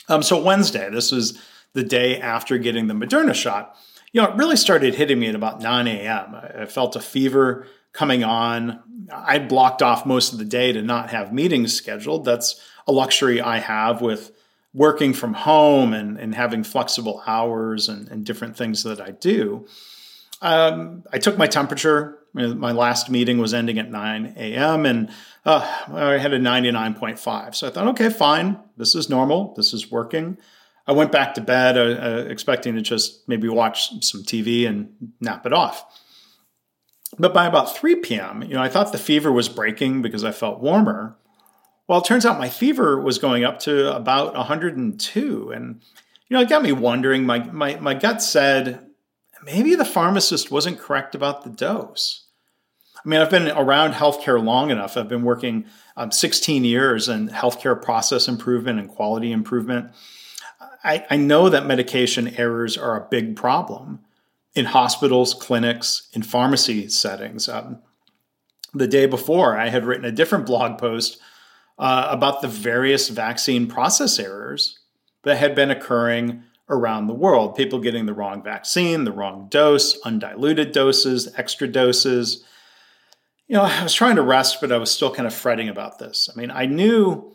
Um, 0.08 0.22
so 0.22 0.42
Wednesday, 0.42 0.90
this 0.90 1.12
was 1.12 1.38
the 1.72 1.84
day 1.84 2.20
after 2.20 2.58
getting 2.58 2.88
the 2.88 2.94
Moderna 2.94 3.34
shot. 3.34 3.76
You 4.12 4.20
know, 4.20 4.28
it 4.28 4.37
really 4.37 4.56
started 4.56 4.94
hitting 4.94 5.20
me 5.20 5.28
at 5.28 5.34
about 5.34 5.60
9 5.60 5.87
a.m. 5.87 6.34
I 6.34 6.66
felt 6.66 6.96
a 6.96 7.00
fever 7.00 7.66
coming 7.92 8.25
on. 8.25 8.80
I 9.12 9.38
blocked 9.38 9.82
off 9.82 10.04
most 10.04 10.32
of 10.32 10.38
the 10.38 10.44
day 10.44 10.72
to 10.72 10.82
not 10.82 11.10
have 11.10 11.32
meetings 11.32 11.75
scheduled. 11.75 12.25
That's 12.25 12.60
a 12.87 12.92
luxury 12.92 13.40
I 13.40 13.58
have 13.58 14.00
with 14.00 14.32
working 14.72 15.12
from 15.12 15.34
home 15.34 15.92
and, 15.92 16.18
and 16.18 16.34
having 16.34 16.62
flexible 16.62 17.22
hours 17.26 17.88
and, 17.88 18.08
and 18.08 18.24
different 18.24 18.56
things 18.56 18.84
that 18.84 19.00
I 19.00 19.10
do, 19.10 19.66
um, 20.42 21.04
I 21.12 21.18
took 21.18 21.36
my 21.36 21.46
temperature. 21.46 22.18
My 22.32 22.70
last 22.70 23.10
meeting 23.10 23.38
was 23.38 23.52
ending 23.52 23.78
at 23.78 23.90
9 23.90 24.34
a.m. 24.36 24.86
and 24.86 25.10
uh, 25.44 25.66
I 25.92 26.18
had 26.18 26.32
a 26.32 26.38
99.5. 26.38 27.54
So 27.56 27.66
I 27.66 27.70
thought, 27.70 27.88
okay, 27.88 28.08
fine. 28.08 28.58
This 28.76 28.94
is 28.94 29.10
normal. 29.10 29.52
This 29.56 29.74
is 29.74 29.90
working. 29.90 30.38
I 30.86 30.92
went 30.92 31.12
back 31.12 31.34
to 31.34 31.40
bed 31.40 31.76
uh, 31.76 31.80
uh, 31.80 32.24
expecting 32.28 32.74
to 32.76 32.82
just 32.82 33.28
maybe 33.28 33.48
watch 33.48 34.04
some 34.04 34.22
TV 34.22 34.66
and 34.66 34.92
nap 35.20 35.44
it 35.44 35.52
off. 35.52 35.84
But 37.18 37.34
by 37.34 37.46
about 37.46 37.76
3 37.76 37.96
p.m., 37.96 38.42
you 38.42 38.54
know, 38.54 38.62
I 38.62 38.68
thought 38.68 38.92
the 38.92 38.98
fever 38.98 39.32
was 39.32 39.48
breaking 39.48 40.02
because 40.02 40.24
I 40.24 40.32
felt 40.32 40.60
warmer. 40.60 41.16
Well, 41.90 41.99
it 41.99 42.04
turns 42.04 42.25
out 42.25 42.38
my 42.38 42.49
fever 42.49 43.00
was 43.00 43.18
going 43.18 43.42
up 43.42 43.59
to 43.62 43.92
about 43.92 44.37
102. 44.37 45.50
And, 45.50 45.82
you 46.28 46.37
know, 46.37 46.40
it 46.40 46.49
got 46.49 46.62
me 46.62 46.70
wondering. 46.70 47.26
My, 47.26 47.40
my, 47.50 47.80
my 47.80 47.94
gut 47.94 48.23
said, 48.23 48.87
maybe 49.42 49.75
the 49.75 49.85
pharmacist 49.85 50.52
wasn't 50.52 50.78
correct 50.78 51.16
about 51.16 51.42
the 51.42 51.50
dose. 51.50 52.26
I 52.97 53.09
mean, 53.09 53.20
I've 53.20 53.28
been 53.28 53.49
around 53.49 53.94
healthcare 53.94 54.40
long 54.40 54.70
enough. 54.70 54.97
I've 54.97 55.09
been 55.09 55.25
working 55.25 55.66
um, 55.97 56.12
16 56.12 56.62
years 56.62 57.09
in 57.09 57.28
healthcare 57.28 57.82
process 57.82 58.28
improvement 58.28 58.78
and 58.78 58.88
quality 58.88 59.32
improvement. 59.32 59.90
I, 60.85 61.04
I 61.11 61.16
know 61.16 61.49
that 61.49 61.66
medication 61.66 62.37
errors 62.37 62.78
are 62.78 62.97
a 62.97 63.09
big 63.11 63.35
problem 63.35 63.99
in 64.54 64.66
hospitals, 64.66 65.35
clinics, 65.35 66.09
in 66.12 66.23
pharmacy 66.23 66.88
settings. 66.88 67.49
Um, 67.49 67.80
the 68.73 68.87
day 68.87 69.06
before, 69.06 69.59
I 69.59 69.70
had 69.70 69.85
written 69.85 70.04
a 70.04 70.12
different 70.12 70.47
blog 70.47 70.78
post 70.78 71.18
uh, 71.80 72.08
about 72.10 72.42
the 72.42 72.49
various 72.49 73.08
vaccine 73.08 73.66
process 73.66 74.18
errors 74.18 74.78
that 75.25 75.38
had 75.38 75.54
been 75.54 75.70
occurring 75.70 76.44
around 76.68 77.06
the 77.06 77.14
world. 77.14 77.56
People 77.56 77.80
getting 77.80 78.04
the 78.04 78.12
wrong 78.12 78.42
vaccine, 78.42 79.04
the 79.04 79.12
wrong 79.12 79.49
dose, 79.50 79.99
undiluted 80.02 80.72
doses, 80.72 81.32
extra 81.37 81.66
doses. 81.66 82.44
You 83.49 83.56
know, 83.56 83.62
I 83.62 83.82
was 83.82 83.94
trying 83.94 84.16
to 84.16 84.22
rest, 84.22 84.60
but 84.60 84.70
I 84.70 84.76
was 84.76 84.90
still 84.90 85.12
kind 85.12 85.26
of 85.26 85.34
fretting 85.34 85.70
about 85.70 85.99
this. 85.99 86.28
I 86.32 86.38
mean, 86.38 86.50
I 86.50 86.66
knew 86.66 87.34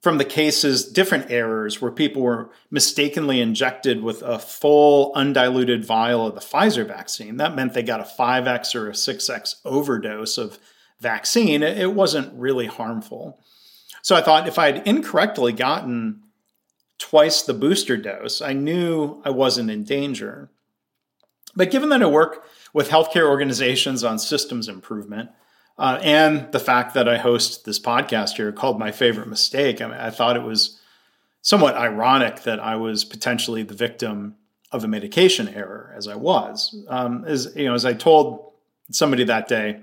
from 0.00 0.18
the 0.18 0.24
cases 0.24 0.84
different 0.84 1.30
errors 1.30 1.80
where 1.80 1.92
people 1.92 2.22
were 2.22 2.50
mistakenly 2.70 3.40
injected 3.40 4.02
with 4.02 4.22
a 4.22 4.38
full 4.38 5.12
undiluted 5.14 5.84
vial 5.84 6.26
of 6.26 6.34
the 6.34 6.40
Pfizer 6.40 6.86
vaccine. 6.88 7.36
That 7.36 7.54
meant 7.54 7.74
they 7.74 7.82
got 7.82 8.00
a 8.00 8.04
5x 8.04 8.74
or 8.74 8.88
a 8.88 8.92
6x 8.92 9.56
overdose 9.66 10.38
of 10.38 10.58
vaccine. 10.98 11.62
It 11.62 11.92
wasn't 11.92 12.32
really 12.34 12.66
harmful. 12.66 13.38
So 14.02 14.16
I 14.16 14.20
thought 14.20 14.48
if 14.48 14.58
I 14.58 14.66
had 14.66 14.86
incorrectly 14.86 15.52
gotten 15.52 16.22
twice 16.98 17.42
the 17.42 17.54
booster 17.54 17.96
dose, 17.96 18.42
I 18.42 18.52
knew 18.52 19.22
I 19.24 19.30
wasn't 19.30 19.70
in 19.70 19.84
danger. 19.84 20.50
But 21.54 21.70
given 21.70 21.88
that 21.90 22.02
I 22.02 22.06
work 22.06 22.44
with 22.72 22.90
healthcare 22.90 23.28
organizations 23.28 24.02
on 24.04 24.18
systems 24.18 24.68
improvement, 24.68 25.30
uh, 25.78 25.98
and 26.02 26.50
the 26.52 26.60
fact 26.60 26.94
that 26.94 27.08
I 27.08 27.18
host 27.18 27.64
this 27.64 27.78
podcast 27.78 28.36
here 28.36 28.52
called 28.52 28.78
My 28.78 28.92
Favorite 28.92 29.28
Mistake, 29.28 29.80
I, 29.80 29.86
mean, 29.86 29.96
I 29.96 30.10
thought 30.10 30.36
it 30.36 30.42
was 30.42 30.78
somewhat 31.40 31.74
ironic 31.74 32.42
that 32.42 32.60
I 32.60 32.76
was 32.76 33.04
potentially 33.04 33.62
the 33.62 33.74
victim 33.74 34.36
of 34.70 34.84
a 34.84 34.88
medication 34.88 35.48
error, 35.48 35.92
as 35.96 36.08
I 36.08 36.14
was. 36.14 36.74
Um, 36.88 37.24
as 37.26 37.52
you 37.54 37.66
know, 37.66 37.74
as 37.74 37.84
I 37.84 37.94
told 37.94 38.52
somebody 38.90 39.24
that 39.24 39.48
day, 39.48 39.80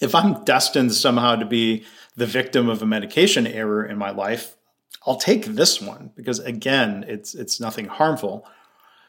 if 0.00 0.14
I'm 0.14 0.44
destined 0.44 0.92
somehow 0.94 1.36
to 1.36 1.44
be 1.44 1.84
the 2.16 2.26
victim 2.26 2.68
of 2.68 2.82
a 2.82 2.86
medication 2.86 3.46
error 3.46 3.84
in 3.84 3.98
my 3.98 4.10
life, 4.10 4.56
I'll 5.06 5.16
take 5.16 5.44
this 5.44 5.80
one 5.80 6.12
because 6.14 6.38
again, 6.38 7.04
it's 7.08 7.34
it's 7.34 7.60
nothing 7.60 7.86
harmful. 7.86 8.46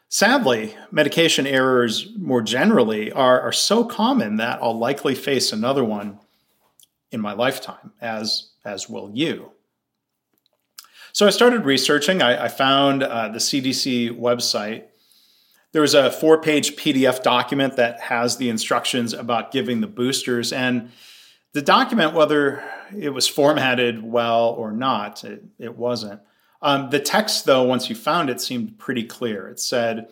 Sadly, 0.09 0.75
medication 0.91 1.47
errors 1.47 2.07
more 2.17 2.41
generally 2.41 3.11
are, 3.11 3.41
are 3.41 3.51
so 3.51 3.83
common 3.83 4.37
that 4.37 4.59
I'll 4.61 4.77
likely 4.77 5.15
face 5.15 5.51
another 5.51 5.83
one 5.83 6.19
in 7.11 7.19
my 7.19 7.33
lifetime, 7.33 7.93
as 8.01 8.49
as 8.65 8.89
will 8.89 9.11
you. 9.13 9.51
So 11.13 11.27
I 11.27 11.29
started 11.29 11.65
researching. 11.65 12.21
I, 12.23 12.45
I 12.45 12.47
found 12.47 13.03
uh, 13.03 13.29
the 13.29 13.37
CDC 13.37 14.17
website. 14.19 14.85
There 15.73 15.81
was 15.81 15.95
a 15.95 16.11
four-page 16.11 16.75
PDF 16.75 17.23
document 17.23 17.75
that 17.75 17.99
has 17.99 18.37
the 18.37 18.49
instructions 18.49 19.13
about 19.13 19.51
giving 19.51 19.81
the 19.81 19.87
boosters, 19.87 20.53
and 20.53 20.91
the 21.53 21.63
document, 21.63 22.13
whether 22.13 22.63
it 22.97 23.09
was 23.09 23.27
formatted 23.27 24.03
well 24.03 24.49
or 24.49 24.71
not, 24.71 25.23
it, 25.23 25.43
it 25.59 25.75
wasn't. 25.75 26.21
Um, 26.61 26.91
the 26.91 26.99
text, 26.99 27.45
though, 27.45 27.63
once 27.63 27.89
you 27.89 27.95
found 27.95 28.29
it, 28.29 28.39
seemed 28.39 28.77
pretty 28.77 29.03
clear. 29.03 29.47
It 29.47 29.59
said, 29.59 30.09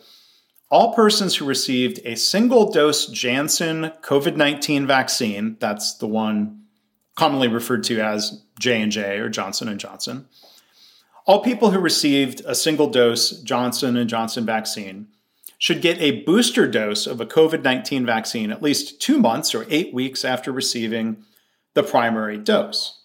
all 0.68 0.94
persons 0.94 1.36
who 1.36 1.44
received 1.44 2.00
a 2.04 2.16
single 2.16 2.72
dose 2.72 3.06
Janssen 3.06 3.92
COVID 4.02 4.36
19 4.36 4.86
vaccine, 4.86 5.56
that's 5.60 5.94
the 5.94 6.08
one 6.08 6.62
commonly 7.14 7.48
referred 7.48 7.84
to 7.84 8.00
as 8.00 8.42
J&J 8.58 9.18
or 9.18 9.28
Johnson 9.28 9.76
& 9.78 9.78
Johnson, 9.78 10.26
all 11.26 11.40
people 11.40 11.70
who 11.70 11.78
received 11.78 12.42
a 12.46 12.54
single 12.54 12.88
dose 12.88 13.42
Johnson 13.42 14.08
& 14.08 14.08
Johnson 14.08 14.44
vaccine 14.44 15.08
should 15.62 15.80
get 15.80 16.00
a 16.00 16.22
booster 16.22 16.66
dose 16.66 17.06
of 17.06 17.20
a 17.20 17.24
COVID-19 17.24 18.04
vaccine 18.04 18.50
at 18.50 18.64
least 18.64 19.00
2 19.00 19.16
months 19.16 19.54
or 19.54 19.64
8 19.70 19.94
weeks 19.94 20.24
after 20.24 20.50
receiving 20.50 21.24
the 21.74 21.84
primary 21.84 22.36
dose. 22.36 23.04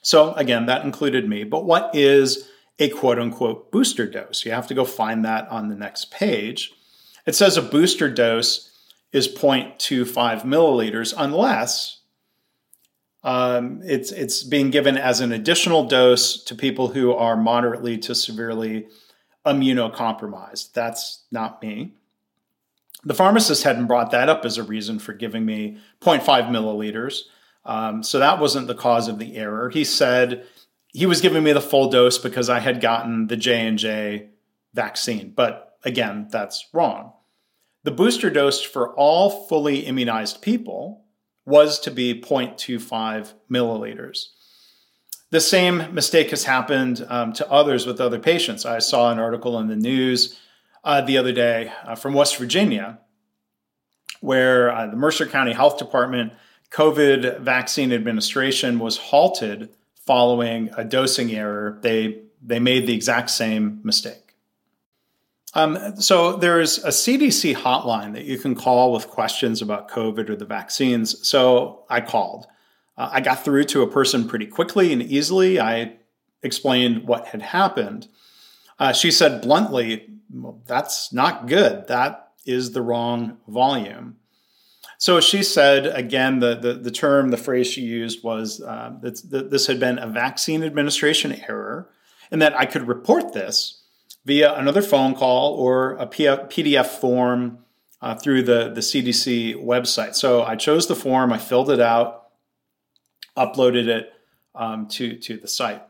So, 0.00 0.34
again, 0.34 0.66
that 0.66 0.84
included 0.84 1.28
me. 1.28 1.42
But 1.42 1.64
what 1.64 1.92
is 1.92 2.48
a 2.78 2.90
quote 2.90 3.18
unquote 3.18 3.72
booster 3.72 4.08
dose? 4.08 4.44
You 4.44 4.52
have 4.52 4.68
to 4.68 4.74
go 4.74 4.84
find 4.84 5.24
that 5.24 5.48
on 5.48 5.68
the 5.68 5.74
next 5.74 6.12
page. 6.12 6.72
It 7.26 7.34
says 7.34 7.56
a 7.56 7.62
booster 7.62 8.08
dose 8.08 8.70
is 9.10 9.26
0.25 9.26 10.42
milliliters 10.42 11.12
unless 11.16 12.02
um, 13.24 13.80
it's, 13.82 14.12
it's 14.12 14.44
being 14.44 14.70
given 14.70 14.96
as 14.96 15.20
an 15.20 15.32
additional 15.32 15.88
dose 15.88 16.40
to 16.44 16.54
people 16.54 16.86
who 16.90 17.12
are 17.12 17.36
moderately 17.36 17.98
to 17.98 18.14
severely 18.14 18.86
immunocompromised. 19.46 20.72
That's 20.72 21.24
not 21.30 21.62
me. 21.62 21.94
The 23.04 23.14
pharmacist 23.14 23.64
hadn't 23.64 23.86
brought 23.86 24.10
that 24.12 24.28
up 24.28 24.44
as 24.44 24.56
a 24.56 24.62
reason 24.62 24.98
for 24.98 25.12
giving 25.12 25.44
me 25.44 25.78
0.5 26.00 26.48
milliliters. 26.48 27.22
Um, 27.64 28.02
so 28.02 28.18
that 28.18 28.40
wasn't 28.40 28.66
the 28.66 28.74
cause 28.74 29.08
of 29.08 29.18
the 29.18 29.36
error. 29.36 29.68
He 29.70 29.84
said 29.84 30.46
he 30.88 31.06
was 31.06 31.20
giving 31.20 31.42
me 31.42 31.52
the 31.52 31.60
full 31.60 31.90
dose 31.90 32.18
because 32.18 32.48
I 32.48 32.60
had 32.60 32.80
gotten 32.80 33.26
the 33.26 33.36
J 33.36 33.66
and 33.66 33.78
J 33.78 34.30
vaccine. 34.72 35.32
But 35.34 35.76
again, 35.84 36.28
that's 36.30 36.66
wrong. 36.72 37.12
The 37.82 37.90
booster 37.90 38.30
dose 38.30 38.62
for 38.62 38.94
all 38.94 39.46
fully 39.46 39.80
immunized 39.80 40.40
people 40.40 41.04
was 41.44 41.78
to 41.80 41.90
be 41.90 42.20
0.25 42.20 43.34
milliliters. 43.50 44.28
The 45.34 45.40
same 45.40 45.92
mistake 45.92 46.30
has 46.30 46.44
happened 46.44 47.04
um, 47.08 47.32
to 47.32 47.50
others 47.50 47.86
with 47.86 48.00
other 48.00 48.20
patients. 48.20 48.64
I 48.64 48.78
saw 48.78 49.10
an 49.10 49.18
article 49.18 49.58
in 49.58 49.66
the 49.66 49.74
news 49.74 50.38
uh, 50.84 51.00
the 51.00 51.18
other 51.18 51.32
day 51.32 51.72
uh, 51.82 51.96
from 51.96 52.14
West 52.14 52.36
Virginia 52.36 53.00
where 54.20 54.70
uh, 54.70 54.86
the 54.86 54.94
Mercer 54.94 55.26
County 55.26 55.52
Health 55.52 55.76
Department 55.76 56.34
COVID 56.70 57.40
vaccine 57.40 57.92
administration 57.92 58.78
was 58.78 58.96
halted 58.96 59.70
following 59.96 60.70
a 60.76 60.84
dosing 60.84 61.32
error. 61.32 61.80
They 61.82 62.22
they 62.40 62.60
made 62.60 62.86
the 62.86 62.94
exact 62.94 63.28
same 63.30 63.80
mistake. 63.82 64.36
Um, 65.54 66.00
so 66.00 66.36
there's 66.36 66.78
a 66.84 66.90
CDC 66.90 67.56
hotline 67.56 68.12
that 68.12 68.24
you 68.24 68.38
can 68.38 68.54
call 68.54 68.92
with 68.92 69.08
questions 69.08 69.62
about 69.62 69.90
COVID 69.90 70.30
or 70.30 70.36
the 70.36 70.44
vaccines. 70.44 71.26
So 71.26 71.86
I 71.90 72.02
called. 72.02 72.46
Uh, 72.96 73.10
I 73.12 73.20
got 73.20 73.44
through 73.44 73.64
to 73.64 73.82
a 73.82 73.90
person 73.90 74.28
pretty 74.28 74.46
quickly 74.46 74.92
and 74.92 75.02
easily. 75.02 75.60
I 75.60 75.96
explained 76.42 77.06
what 77.06 77.28
had 77.28 77.42
happened. 77.42 78.08
Uh, 78.78 78.92
she 78.92 79.10
said 79.10 79.42
bluntly, 79.42 80.08
well, 80.32 80.60
"That's 80.66 81.12
not 81.12 81.46
good. 81.46 81.86
That 81.88 82.32
is 82.44 82.72
the 82.72 82.82
wrong 82.82 83.38
volume." 83.48 84.16
So 84.98 85.20
she 85.20 85.42
said 85.42 85.86
again, 85.86 86.38
the, 86.38 86.54
the, 86.54 86.74
the 86.74 86.90
term, 86.90 87.30
the 87.30 87.36
phrase 87.36 87.66
she 87.66 87.82
used 87.82 88.22
was 88.22 88.60
uh, 88.60 88.92
that, 89.02 89.30
that 89.30 89.50
this 89.50 89.66
had 89.66 89.78
been 89.80 89.98
a 89.98 90.06
vaccine 90.06 90.62
administration 90.62 91.42
error, 91.48 91.90
and 92.30 92.40
that 92.40 92.58
I 92.58 92.64
could 92.64 92.88
report 92.88 93.32
this 93.32 93.82
via 94.24 94.54
another 94.54 94.82
phone 94.82 95.14
call 95.14 95.54
or 95.54 95.92
a 95.96 96.06
PDF 96.06 96.86
form 96.86 97.58
uh, 98.00 98.14
through 98.14 98.42
the, 98.42 98.70
the 98.70 98.80
CDC 98.80 99.62
website. 99.62 100.14
So 100.14 100.42
I 100.42 100.56
chose 100.56 100.86
the 100.86 100.96
form, 100.96 101.32
I 101.32 101.38
filled 101.38 101.70
it 101.70 101.80
out, 101.80 102.23
uploaded 103.36 103.88
it 103.88 104.12
um, 104.54 104.86
to, 104.88 105.16
to 105.18 105.36
the 105.36 105.48
site. 105.48 105.82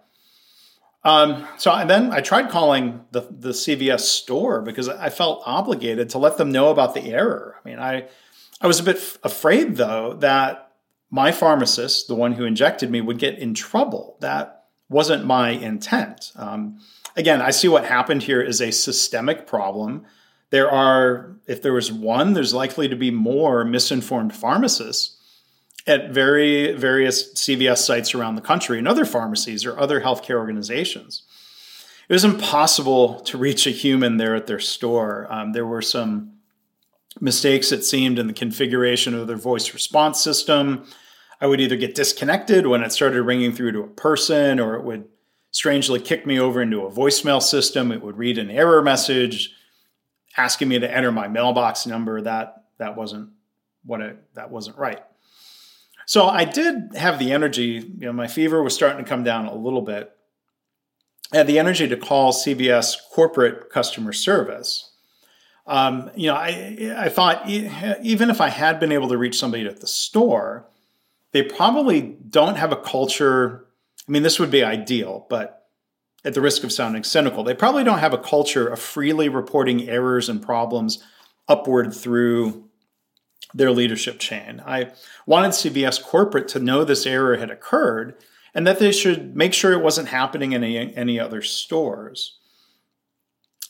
Um, 1.05 1.47
so 1.59 1.85
then 1.87 2.13
I 2.13 2.21
tried 2.21 2.49
calling 2.49 3.05
the, 3.11 3.21
the 3.21 3.51
CVS 3.51 4.01
store 4.01 4.63
because 4.63 4.89
I 4.89 5.11
felt 5.11 5.43
obligated 5.45 6.11
to 6.11 6.19
let 6.19 6.39
them 6.39 6.51
know 6.51 6.71
about 6.71 6.95
the 6.95 7.03
error. 7.03 7.61
I 7.63 7.69
mean, 7.69 7.79
I 7.79 8.09
I 8.61 8.67
was 8.67 8.81
a 8.81 8.85
bit 8.85 8.97
f- 8.97 9.19
afraid, 9.23 9.77
though, 9.77 10.15
that 10.21 10.73
my 11.11 11.33
pharmacist, 11.33 12.09
the 12.09 12.15
one 12.15 12.33
who 12.33 12.45
injected 12.45 12.91
me, 12.91 13.03
would 13.03 13.19
get 13.19 13.39
in 13.39 13.53
trouble. 13.53 14.17
That 14.21 14.65
wasn't 14.89 15.27
my 15.27 15.51
intent. 15.51 16.33
Um, 16.37 16.81
again, 17.17 17.43
I 17.43 17.51
see 17.51 17.69
what 17.69 17.85
happened 17.85 18.23
here 18.23 18.41
is 18.41 18.63
a 18.63 18.71
systemic 18.71 19.47
problem. 19.47 20.07
There 20.49 20.71
are, 20.71 21.37
if 21.47 21.61
there 21.61 21.75
was 21.75 21.93
one, 21.93 22.33
there's 22.33 22.55
likely 22.55 22.89
to 22.89 22.97
be 22.97 23.11
more 23.11 23.65
misinformed 23.65 24.35
pharmacists 24.35 25.17
at 25.87 26.11
very 26.11 26.73
various 26.73 27.35
CVS 27.35 27.79
sites 27.79 28.15
around 28.15 28.37
the 28.37 28.41
country 28.41 28.79
and 28.79 28.89
other 28.89 29.05
pharmacies 29.05 29.67
or 29.67 29.79
other 29.79 30.01
healthcare 30.01 30.37
organizations. 30.37 31.23
It 32.09 32.13
was 32.13 32.25
impossible 32.25 33.21
to 33.21 33.39
reach 33.39 33.67
a 33.67 33.71
human 33.71 34.17
there 34.17 34.35
at 34.35 34.47
their 34.47 34.61
store. 34.61 35.27
Um, 35.31 35.53
there 35.53 35.67
were 35.67 35.83
some 35.83 36.33
mistakes, 37.21 37.73
it 37.73 37.85
seemed, 37.85 38.19
in 38.19 38.27
the 38.27 38.33
configuration 38.33 39.15
of 39.15 39.27
their 39.27 39.37
voice 39.37 39.73
response 39.73 40.21
system. 40.21 40.85
I 41.41 41.47
would 41.47 41.61
either 41.61 41.77
get 41.77 41.95
disconnected 41.95 42.67
when 42.67 42.83
it 42.83 42.93
started 42.93 43.23
ringing 43.23 43.53
through 43.53 43.73
to 43.73 43.81
a 43.83 43.89
person, 43.89 44.61
or 44.61 44.75
it 44.75 44.85
would 44.85 45.07
strangely 45.51 46.01
kick 46.01 46.27
me 46.27 46.39
over 46.39 46.61
into 46.61 46.83
a 46.83 46.91
voicemail 46.91 47.43
system. 47.43 47.93
It 47.93 48.03
would 48.03 48.19
read 48.19 48.39
an 48.39 48.51
error 48.51 48.83
message. 48.83 49.55
asking 50.37 50.69
me 50.69 50.79
to 50.79 50.91
enter 50.91 51.13
my 51.13 51.29
mailbox 51.29 51.87
number. 51.87 52.21
That 52.21 52.65
that 52.79 52.97
wasn't 52.97 53.31
what 53.85 54.01
it 54.01 54.35
that 54.35 54.51
wasn't 54.51 54.77
right. 54.77 55.03
So 56.07 56.27
I 56.27 56.45
did 56.45 56.95
have 56.97 57.19
the 57.19 57.33
energy, 57.33 57.91
you 57.99 58.07
know, 58.07 58.13
my 58.13 58.27
fever 58.27 58.63
was 58.63 58.75
starting 58.75 59.03
to 59.03 59.09
come 59.09 59.25
down 59.25 59.47
a 59.47 59.55
little 59.55 59.83
bit. 59.83 60.11
I 61.33 61.39
had 61.39 61.47
the 61.47 61.59
energy 61.59 61.89
to 61.89 61.97
call 61.97 62.33
CVS 62.33 62.97
corporate 63.11 63.71
customer 63.71 64.13
service. 64.13 64.91
Um, 65.67 66.11
you 66.15 66.29
know, 66.29 66.35
I, 66.35 66.95
I 66.97 67.09
thought 67.09 67.49
even 67.49 68.31
if 68.31 68.41
I 68.41 68.51
had 68.51 68.79
been 68.79 68.93
able 68.93 69.09
to 69.09 69.17
reach 69.17 69.39
somebody 69.39 69.67
at 69.67 69.81
the 69.81 69.87
store, 69.87 70.67
they 71.33 71.43
probably 71.43 72.17
don't 72.29 72.57
have 72.57 72.71
a 72.71 72.77
culture. 72.77 73.67
I 74.07 74.13
mean, 74.13 74.23
this 74.23 74.39
would 74.39 74.51
be 74.51 74.63
ideal, 74.63 75.27
but 75.31 75.67
at 76.25 76.35
the 76.35 76.41
risk 76.41 76.65
of 76.65 76.73
sounding 76.73 77.03
cynical, 77.03 77.43
they 77.43 77.55
probably 77.55 77.85
don't 77.85 77.99
have 77.99 78.15
a 78.15 78.19
culture 78.19 78.69
of 78.69 78.79
freely 78.79 79.29
reporting 79.29 79.89
errors 79.89 80.29
and 80.29 80.43
problems 80.43 81.03
upward 81.49 81.95
through 81.95 82.69
their 83.55 83.71
leadership 83.71 84.19
chain. 84.19 84.61
I 84.67 84.93
wanted 85.27 85.53
CVS 85.53 86.03
corporate 86.03 86.49
to 86.49 86.59
know 86.59 86.85
this 86.85 87.07
error 87.07 87.37
had 87.37 87.51
occurred 87.51 88.17
and 88.53 88.67
that 88.67 88.81
they 88.81 88.93
should 88.93 89.37
make 89.37 89.55
sure 89.55 89.73
it 89.73 89.83
wasn't 89.83 90.09
happening 90.09 90.53
in 90.53 90.65
any, 90.65 90.95
any 90.97 91.21
other 91.21 91.41
stores. 91.41 92.39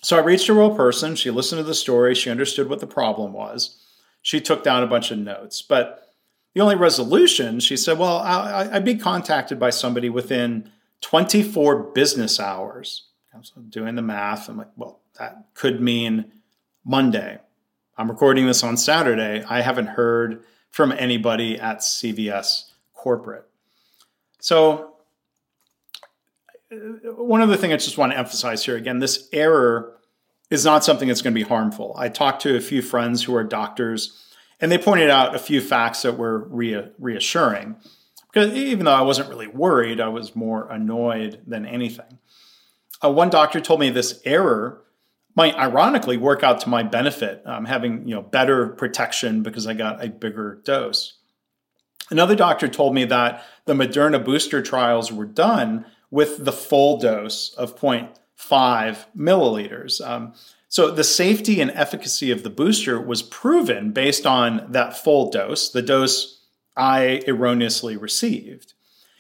So 0.01 0.17
I 0.17 0.21
reached 0.21 0.49
a 0.49 0.55
real 0.55 0.75
person. 0.75 1.17
She 1.17 1.31
listened 1.31 1.61
to 1.61 1.65
the 1.65 1.75
story. 1.75 2.15
She 2.15 2.31
understood 2.31 2.69
what 2.69 2.81
the 2.81 2.87
problem 2.87 3.33
was. 3.33 3.79
She 4.23 4.41
took 4.41 4.63
down 4.63 4.83
a 4.83 4.87
bunch 4.87 5.11
of 5.11 5.19
notes. 5.19 5.63
But 5.63 6.13
the 6.55 6.61
only 6.61 6.77
resolution, 6.77 7.61
she 7.61 7.77
said, 7.77 7.99
well, 7.99 8.19
I, 8.19 8.69
would 8.69 8.85
be 8.85 8.97
contacted 8.97 9.59
by 9.59 9.71
somebody 9.71 10.09
within 10.09 10.71
24 11.01 11.93
business 11.93 12.39
hours. 12.39 13.09
So 13.43 13.61
doing 13.63 13.95
the 13.95 14.03
math, 14.03 14.49
I'm 14.49 14.59
like, 14.59 14.71
well, 14.77 15.01
that 15.19 15.47
could 15.55 15.81
mean 15.81 16.33
Monday. 16.85 17.39
I'm 17.97 18.11
recording 18.11 18.47
this 18.47 18.65
on 18.65 18.77
Saturday. 18.77 19.45
I 19.49 19.61
haven't 19.61 19.87
heard 19.87 20.43
from 20.71 20.91
anybody 20.91 21.59
at 21.61 21.79
CVS 21.79 22.73
corporate. 22.93 23.47
So, 24.41 24.97
uh, 26.73 26.77
one 27.15 27.41
other 27.41 27.57
thing 27.57 27.73
I 27.73 27.77
just 27.77 27.97
want 27.97 28.11
to 28.11 28.19
emphasize 28.19 28.65
here 28.65 28.77
again 28.77 28.99
this 28.99 29.29
error 29.33 29.97
is 30.51 30.65
not 30.65 30.85
something 30.85 31.07
that's 31.07 31.23
going 31.23 31.35
to 31.35 31.41
be 31.41 31.49
harmful. 31.49 31.95
I 31.97 32.09
talked 32.09 32.43
to 32.43 32.57
a 32.57 32.61
few 32.61 32.83
friends 32.83 33.23
who 33.23 33.35
are 33.37 33.45
doctors, 33.45 34.25
and 34.61 34.73
they 34.73 34.79
pointed 34.79 35.09
out 35.09 35.37
a 35.37 35.39
few 35.39 35.61
facts 35.61 36.03
that 36.03 36.19
were 36.19 36.49
reassuring. 36.49 37.77
Because 38.33 38.53
even 38.55 38.87
though 38.87 38.93
I 38.93 39.03
wasn't 39.03 39.29
really 39.29 39.47
worried, 39.47 40.01
I 40.01 40.09
was 40.09 40.35
more 40.35 40.69
annoyed 40.69 41.43
than 41.47 41.65
anything. 41.65 42.19
Uh, 43.03 43.11
one 43.11 43.31
doctor 43.31 43.61
told 43.61 43.79
me 43.79 43.91
this 43.91 44.21
error 44.25 44.84
might 45.35 45.57
ironically 45.57 46.17
work 46.17 46.43
out 46.43 46.61
to 46.61 46.69
my 46.69 46.83
benefit, 46.83 47.43
um, 47.45 47.65
having 47.65 48.07
you 48.07 48.15
know 48.15 48.23
better 48.23 48.69
protection 48.69 49.43
because 49.43 49.67
I 49.67 49.75
got 49.75 50.05
a 50.05 50.09
bigger 50.09 50.61
dose. 50.65 51.15
Another 52.11 52.37
doctor 52.37 52.69
told 52.69 52.95
me 52.95 53.05
that 53.07 53.45
the 53.65 53.73
Moderna 53.73 54.23
booster 54.23 54.63
trials 54.63 55.11
were 55.11 55.25
done 55.25 55.87
with 56.11 56.45
the 56.45 56.53
full 56.53 56.99
dose 56.99 57.55
of 57.55 57.79
0.5 57.79 59.07
milliliters. 59.17 60.07
Um, 60.07 60.35
so 60.69 60.91
the 60.91 61.05
safety 61.05 61.61
and 61.61 61.71
efficacy 61.71 62.31
of 62.31 62.43
the 62.43 62.51
booster 62.51 63.01
was 63.01 63.23
proven 63.23 63.93
based 63.93 64.27
on 64.27 64.67
that 64.71 64.97
full 64.97 65.31
dose, 65.31 65.71
the 65.71 65.83
dose 65.83 66.41
I 66.77 67.23
erroneously 67.27 67.97
received. 67.97 68.75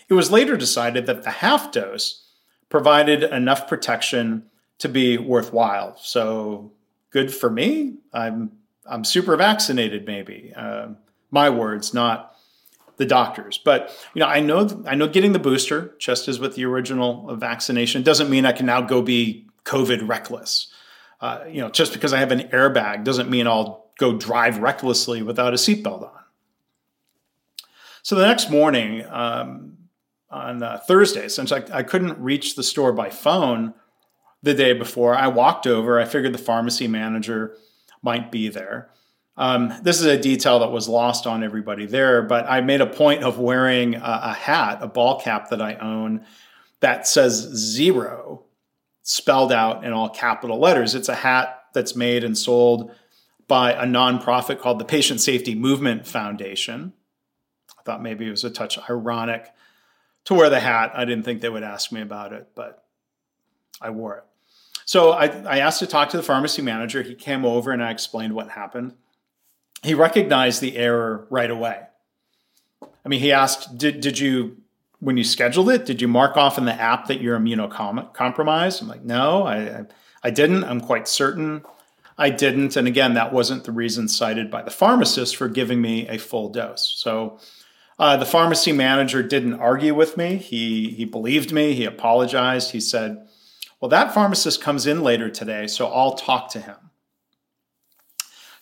It 0.08 0.14
was 0.14 0.30
later 0.30 0.56
decided 0.56 1.06
that 1.06 1.22
the 1.22 1.30
half 1.30 1.72
dose 1.72 2.26
provided 2.68 3.22
enough 3.22 3.68
protection 3.68 4.50
to 4.84 4.88
be 4.90 5.16
worthwhile. 5.16 5.96
So 5.96 6.72
good 7.10 7.32
for 7.32 7.48
me. 7.48 7.96
I'm 8.12 8.52
I'm 8.86 9.02
super 9.02 9.34
vaccinated. 9.34 10.06
Maybe 10.06 10.52
uh, 10.54 10.88
my 11.30 11.48
words, 11.48 11.94
not 11.94 12.36
the 12.98 13.06
doctors. 13.06 13.56
But 13.56 13.90
you 14.12 14.20
know, 14.20 14.26
I 14.26 14.40
know 14.40 14.84
I 14.86 14.94
know 14.94 15.08
getting 15.08 15.32
the 15.32 15.38
booster, 15.38 15.94
just 15.98 16.28
as 16.28 16.38
with 16.38 16.54
the 16.54 16.66
original 16.66 17.34
vaccination, 17.36 18.02
doesn't 18.02 18.28
mean 18.28 18.44
I 18.44 18.52
can 18.52 18.66
now 18.66 18.82
go 18.82 19.00
be 19.00 19.48
COVID 19.64 20.06
reckless. 20.06 20.70
Uh, 21.18 21.44
you 21.48 21.62
know, 21.62 21.70
just 21.70 21.94
because 21.94 22.12
I 22.12 22.18
have 22.18 22.30
an 22.30 22.48
airbag 22.50 23.04
doesn't 23.04 23.30
mean 23.30 23.46
I'll 23.46 23.86
go 23.98 24.12
drive 24.12 24.58
recklessly 24.58 25.22
without 25.22 25.54
a 25.54 25.56
seatbelt 25.56 26.02
on. 26.02 26.10
So 28.02 28.16
the 28.16 28.26
next 28.26 28.50
morning, 28.50 29.06
um, 29.08 29.78
on 30.28 30.62
uh, 30.62 30.78
Thursday, 30.86 31.28
since 31.28 31.52
I, 31.52 31.64
I 31.72 31.82
couldn't 31.82 32.18
reach 32.18 32.54
the 32.54 32.62
store 32.62 32.92
by 32.92 33.08
phone 33.08 33.72
the 34.44 34.54
day 34.54 34.74
before, 34.74 35.16
I 35.16 35.28
walked 35.28 35.66
over. 35.66 35.98
I 35.98 36.04
figured 36.04 36.34
the 36.34 36.38
pharmacy 36.38 36.86
manager 36.86 37.56
might 38.02 38.30
be 38.30 38.48
there. 38.48 38.90
Um, 39.36 39.72
this 39.82 39.98
is 40.00 40.06
a 40.06 40.18
detail 40.18 40.60
that 40.60 40.70
was 40.70 40.88
lost 40.88 41.26
on 41.26 41.42
everybody 41.42 41.86
there, 41.86 42.22
but 42.22 42.48
I 42.48 42.60
made 42.60 42.80
a 42.80 42.86
point 42.86 43.24
of 43.24 43.38
wearing 43.38 43.96
a, 43.96 44.20
a 44.24 44.32
hat, 44.32 44.78
a 44.80 44.86
ball 44.86 45.18
cap 45.20 45.50
that 45.50 45.60
I 45.60 45.74
own 45.76 46.24
that 46.80 47.06
says 47.06 47.34
zero 47.34 48.44
spelled 49.02 49.50
out 49.50 49.84
in 49.84 49.92
all 49.92 50.10
capital 50.10 50.58
letters. 50.58 50.94
It's 50.94 51.08
a 51.08 51.14
hat 51.14 51.64
that's 51.72 51.96
made 51.96 52.22
and 52.22 52.36
sold 52.36 52.92
by 53.48 53.72
a 53.72 53.86
nonprofit 53.86 54.60
called 54.60 54.78
the 54.78 54.84
Patient 54.84 55.20
Safety 55.20 55.54
Movement 55.54 56.06
Foundation. 56.06 56.92
I 57.78 57.82
thought 57.82 58.02
maybe 58.02 58.26
it 58.26 58.30
was 58.30 58.44
a 58.44 58.50
touch 58.50 58.78
ironic 58.88 59.50
to 60.26 60.34
wear 60.34 60.50
the 60.50 60.60
hat. 60.60 60.92
I 60.94 61.06
didn't 61.06 61.24
think 61.24 61.40
they 61.40 61.48
would 61.48 61.62
ask 61.62 61.90
me 61.90 62.02
about 62.02 62.32
it, 62.32 62.48
but 62.54 62.84
I 63.80 63.90
wore 63.90 64.18
it. 64.18 64.24
So 64.84 65.12
I, 65.12 65.26
I 65.26 65.58
asked 65.58 65.78
to 65.80 65.86
talk 65.86 66.10
to 66.10 66.16
the 66.16 66.22
pharmacy 66.22 66.62
manager. 66.62 67.02
He 67.02 67.14
came 67.14 67.44
over 67.44 67.72
and 67.72 67.82
I 67.82 67.90
explained 67.90 68.34
what 68.34 68.50
happened. 68.50 68.94
He 69.82 69.94
recognized 69.94 70.60
the 70.60 70.76
error 70.76 71.26
right 71.30 71.50
away. 71.50 71.80
I 72.82 73.08
mean, 73.08 73.20
he 73.20 73.32
asked, 73.32 73.76
did, 73.76 74.00
did 74.00 74.18
you, 74.18 74.58
when 75.00 75.16
you 75.16 75.24
scheduled 75.24 75.68
it, 75.70 75.84
did 75.84 76.00
you 76.00 76.08
mark 76.08 76.36
off 76.36 76.56
in 76.56 76.64
the 76.64 76.72
app 76.72 77.06
that 77.08 77.20
you're 77.20 77.38
immunocompromised? 77.38 78.80
I'm 78.80 78.88
like, 78.88 79.04
no, 79.04 79.46
I, 79.46 79.84
I, 80.22 80.30
didn't. 80.30 80.64
I'm 80.64 80.80
quite 80.80 81.06
certain 81.06 81.64
I 82.16 82.30
didn't. 82.30 82.76
And 82.76 82.86
again, 82.86 83.14
that 83.14 83.32
wasn't 83.32 83.64
the 83.64 83.72
reason 83.72 84.08
cited 84.08 84.50
by 84.50 84.62
the 84.62 84.70
pharmacist 84.70 85.36
for 85.36 85.48
giving 85.48 85.80
me 85.80 86.06
a 86.08 86.18
full 86.18 86.48
dose. 86.48 86.94
So 86.96 87.38
uh, 87.98 88.16
the 88.16 88.26
pharmacy 88.26 88.72
manager 88.72 89.22
didn't 89.22 89.54
argue 89.54 89.94
with 89.94 90.16
me. 90.16 90.36
He, 90.36 90.90
he 90.90 91.04
believed 91.04 91.52
me. 91.52 91.74
He 91.74 91.84
apologized. 91.84 92.70
He 92.70 92.80
said, 92.80 93.26
well, 93.80 93.88
that 93.88 94.14
pharmacist 94.14 94.62
comes 94.62 94.86
in 94.86 95.02
later 95.02 95.28
today, 95.28 95.66
so 95.66 95.86
I'll 95.86 96.14
talk 96.14 96.50
to 96.50 96.60
him. 96.60 96.76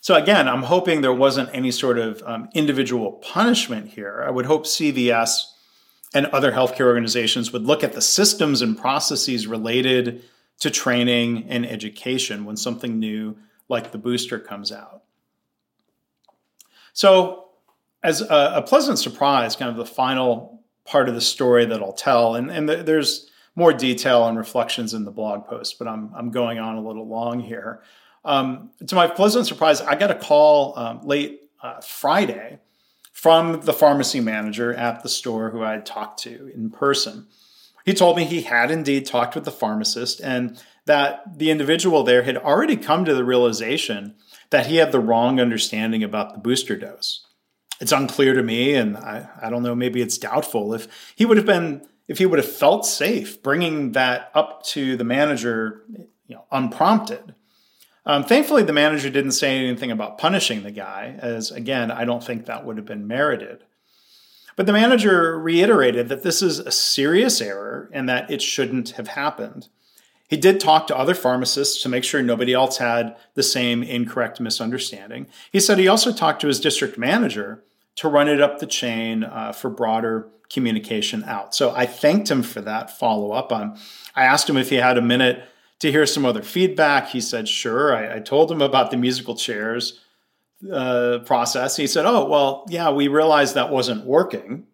So 0.01 0.15
again, 0.15 0.49
I'm 0.49 0.63
hoping 0.63 0.99
there 0.99 1.13
wasn't 1.13 1.49
any 1.53 1.71
sort 1.71 1.97
of 1.97 2.21
um, 2.25 2.49
individual 2.53 3.13
punishment 3.13 3.87
here. 3.89 4.23
I 4.27 4.31
would 4.31 4.45
hope 4.45 4.65
CVS 4.65 5.45
and 6.13 6.25
other 6.27 6.51
healthcare 6.51 6.87
organizations 6.87 7.53
would 7.53 7.63
look 7.63 7.83
at 7.83 7.93
the 7.93 8.01
systems 8.01 8.61
and 8.61 8.77
processes 8.77 9.47
related 9.47 10.23
to 10.59 10.69
training 10.69 11.45
and 11.49 11.65
education 11.65 12.45
when 12.45 12.57
something 12.57 12.99
new 12.99 13.37
like 13.69 13.91
the 13.91 13.97
booster 13.97 14.39
comes 14.39 14.71
out. 14.71 15.03
So, 16.91 17.45
as 18.03 18.21
a, 18.21 18.51
a 18.55 18.61
pleasant 18.61 18.99
surprise, 18.99 19.55
kind 19.55 19.71
of 19.71 19.77
the 19.77 19.85
final 19.85 20.63
part 20.83 21.07
of 21.07 21.15
the 21.15 21.21
story 21.21 21.65
that 21.65 21.81
I'll 21.81 21.93
tell, 21.93 22.35
and, 22.35 22.51
and 22.51 22.67
there's 22.67 23.29
more 23.55 23.73
detail 23.73 24.27
and 24.27 24.37
reflections 24.37 24.93
in 24.93 25.05
the 25.05 25.11
blog 25.11 25.45
post, 25.45 25.77
but 25.77 25.87
I'm, 25.87 26.11
I'm 26.15 26.31
going 26.31 26.59
on 26.59 26.75
a 26.75 26.81
little 26.81 27.07
long 27.07 27.39
here. 27.39 27.81
Um, 28.25 28.71
to 28.87 28.95
my 28.95 29.07
pleasant 29.07 29.45
surprise, 29.45 29.81
I 29.81 29.95
got 29.95 30.11
a 30.11 30.15
call 30.15 30.77
um, 30.77 31.01
late 31.03 31.41
uh, 31.61 31.81
Friday 31.81 32.59
from 33.11 33.61
the 33.61 33.73
pharmacy 33.73 34.19
manager 34.19 34.73
at 34.73 35.03
the 35.03 35.09
store 35.09 35.51
who 35.51 35.63
I 35.63 35.73
had 35.73 35.85
talked 35.85 36.19
to 36.23 36.51
in 36.53 36.71
person. 36.71 37.27
He 37.85 37.93
told 37.93 38.17
me 38.17 38.23
he 38.23 38.41
had 38.41 38.71
indeed 38.71 39.05
talked 39.05 39.35
with 39.35 39.45
the 39.45 39.51
pharmacist 39.51 40.19
and 40.21 40.61
that 40.85 41.37
the 41.37 41.51
individual 41.51 42.03
there 42.03 42.23
had 42.23 42.37
already 42.37 42.75
come 42.75 43.05
to 43.05 43.13
the 43.13 43.23
realization 43.23 44.15
that 44.49 44.67
he 44.67 44.77
had 44.77 44.91
the 44.91 44.99
wrong 44.99 45.39
understanding 45.39 46.03
about 46.03 46.33
the 46.33 46.39
booster 46.39 46.75
dose. 46.75 47.25
It's 47.79 47.91
unclear 47.91 48.33
to 48.33 48.43
me, 48.43 48.75
and 48.75 48.95
I, 48.95 49.27
I 49.41 49.49
don't 49.49 49.63
know, 49.63 49.75
maybe 49.75 50.01
it's 50.01 50.17
doubtful 50.17 50.73
if 50.73 50.87
he 51.15 51.25
would 51.25 51.37
have 51.37 51.45
been 51.45 51.85
if 52.07 52.17
he 52.17 52.25
would 52.25 52.39
have 52.39 52.51
felt 52.51 52.85
safe 52.85 53.41
bringing 53.41 53.93
that 53.93 54.31
up 54.33 54.63
to 54.63 54.97
the 54.97 55.03
manager 55.03 55.83
you 56.27 56.35
know, 56.35 56.45
unprompted. 56.51 57.35
Um, 58.05 58.23
thankfully, 58.23 58.63
the 58.63 58.73
manager 58.73 59.09
didn't 59.09 59.31
say 59.31 59.57
anything 59.57 59.91
about 59.91 60.17
punishing 60.17 60.63
the 60.63 60.71
guy, 60.71 61.17
as 61.19 61.51
again, 61.51 61.89
I 61.89 62.03
don't 62.03 62.23
think 62.23 62.45
that 62.45 62.65
would 62.65 62.77
have 62.77 62.85
been 62.85 63.07
merited. 63.07 63.63
But 64.55 64.65
the 64.65 64.73
manager 64.73 65.39
reiterated 65.39 66.09
that 66.09 66.23
this 66.23 66.41
is 66.41 66.59
a 66.59 66.71
serious 66.71 67.41
error 67.41 67.89
and 67.93 68.07
that 68.09 68.29
it 68.29 68.41
shouldn't 68.41 68.91
have 68.91 69.07
happened. 69.07 69.69
He 70.27 70.37
did 70.37 70.59
talk 70.59 70.87
to 70.87 70.97
other 70.97 71.15
pharmacists 71.15 71.81
to 71.83 71.89
make 71.89 72.03
sure 72.03 72.21
nobody 72.21 72.53
else 72.53 72.77
had 72.77 73.15
the 73.35 73.43
same 73.43 73.83
incorrect 73.83 74.39
misunderstanding. 74.39 75.27
He 75.51 75.59
said 75.59 75.77
he 75.77 75.87
also 75.87 76.11
talked 76.11 76.41
to 76.41 76.47
his 76.47 76.59
district 76.59 76.97
manager 76.97 77.63
to 77.95 78.07
run 78.07 78.27
it 78.27 78.41
up 78.41 78.59
the 78.59 78.67
chain 78.67 79.23
uh, 79.23 79.51
for 79.51 79.69
broader 79.69 80.27
communication 80.53 81.23
out. 81.23 81.55
So 81.55 81.73
I 81.75 81.85
thanked 81.85 82.29
him 82.29 82.43
for 82.43 82.61
that 82.61 82.97
follow 82.97 83.31
up. 83.31 83.51
Um, 83.51 83.75
I 84.15 84.23
asked 84.23 84.49
him 84.49 84.57
if 84.57 84.69
he 84.69 84.75
had 84.75 84.97
a 84.97 85.01
minute 85.01 85.43
to 85.79 85.91
hear 85.91 86.05
some 86.05 86.25
other 86.25 86.43
feedback. 86.43 87.09
He 87.09 87.19
said, 87.19 87.47
Sure. 87.47 87.95
I, 87.95 88.17
I 88.17 88.19
told 88.19 88.51
him 88.51 88.61
about 88.61 88.91
the 88.91 88.97
musical 88.97 89.35
chairs 89.35 89.99
uh, 90.71 91.19
process. 91.25 91.75
He 91.75 91.87
said, 91.87 92.05
Oh, 92.05 92.25
well, 92.25 92.65
yeah, 92.69 92.91
we 92.91 93.07
realized 93.07 93.55
that 93.55 93.71
wasn't 93.71 94.05
working. 94.05 94.67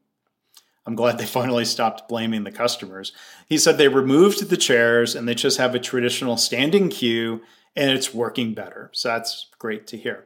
I'm 0.85 0.95
glad 0.95 1.17
they 1.17 1.25
finally 1.39 1.65
stopped 1.65 2.09
blaming 2.09 2.43
the 2.43 2.51
customers. 2.51 3.13
He 3.47 3.57
said 3.57 3.77
they 3.77 3.87
removed 3.87 4.49
the 4.49 4.57
chairs 4.57 5.15
and 5.15 5.27
they 5.27 5.35
just 5.35 5.57
have 5.57 5.73
a 5.73 5.79
traditional 5.79 6.37
standing 6.37 6.89
queue 6.89 7.41
and 7.75 7.91
it's 7.91 8.13
working 8.13 8.53
better. 8.53 8.89
So 8.93 9.09
that's 9.09 9.47
great 9.57 9.87
to 9.87 9.97
hear. 9.97 10.25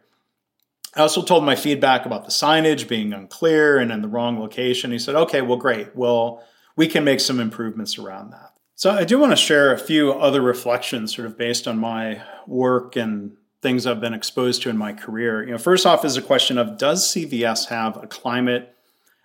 I 0.96 1.02
also 1.02 1.24
told 1.24 1.44
my 1.44 1.56
feedback 1.56 2.06
about 2.06 2.26
the 2.26 2.32
signage 2.32 2.88
being 2.88 3.14
unclear 3.14 3.78
and 3.80 3.92
in 3.92 4.02
the 4.02 4.08
wrong 4.08 4.40
location. 4.40 4.92
He 4.92 5.00
said, 5.00 5.16
okay, 5.16 5.42
well, 5.42 5.58
great. 5.58 5.96
Well, 5.96 6.44
we 6.76 6.88
can 6.88 7.04
make 7.04 7.20
some 7.20 7.40
improvements 7.40 7.98
around 7.98 8.32
that. 8.32 8.54
So 8.76 8.92
I 8.92 9.04
do 9.04 9.20
want 9.20 9.32
to 9.32 9.38
share 9.38 9.74
a 9.74 9.78
few 9.78 10.14
other 10.14 10.42
reflections 10.42 11.16
sort 11.16 11.26
of 11.26 11.38
based 11.38 11.68
on 11.68 11.78
my 11.78 12.22
work 12.48 12.96
and 12.96 13.36
things 13.62 13.88
I've 13.88 14.02
been 14.02 14.14
exposed 14.14 14.62
to 14.64 14.70
in 14.70 14.78
my 14.78 14.94
career. 14.94 15.44
You 15.44 15.52
know, 15.52 15.58
first 15.58 15.86
off 15.86 16.04
is 16.04 16.18
a 16.18 16.22
question 16.22 16.58
of 16.58 16.78
does 16.78 17.08
CVS 17.08 17.70
have 17.70 18.02
a 18.02 18.08
climate 18.08 18.76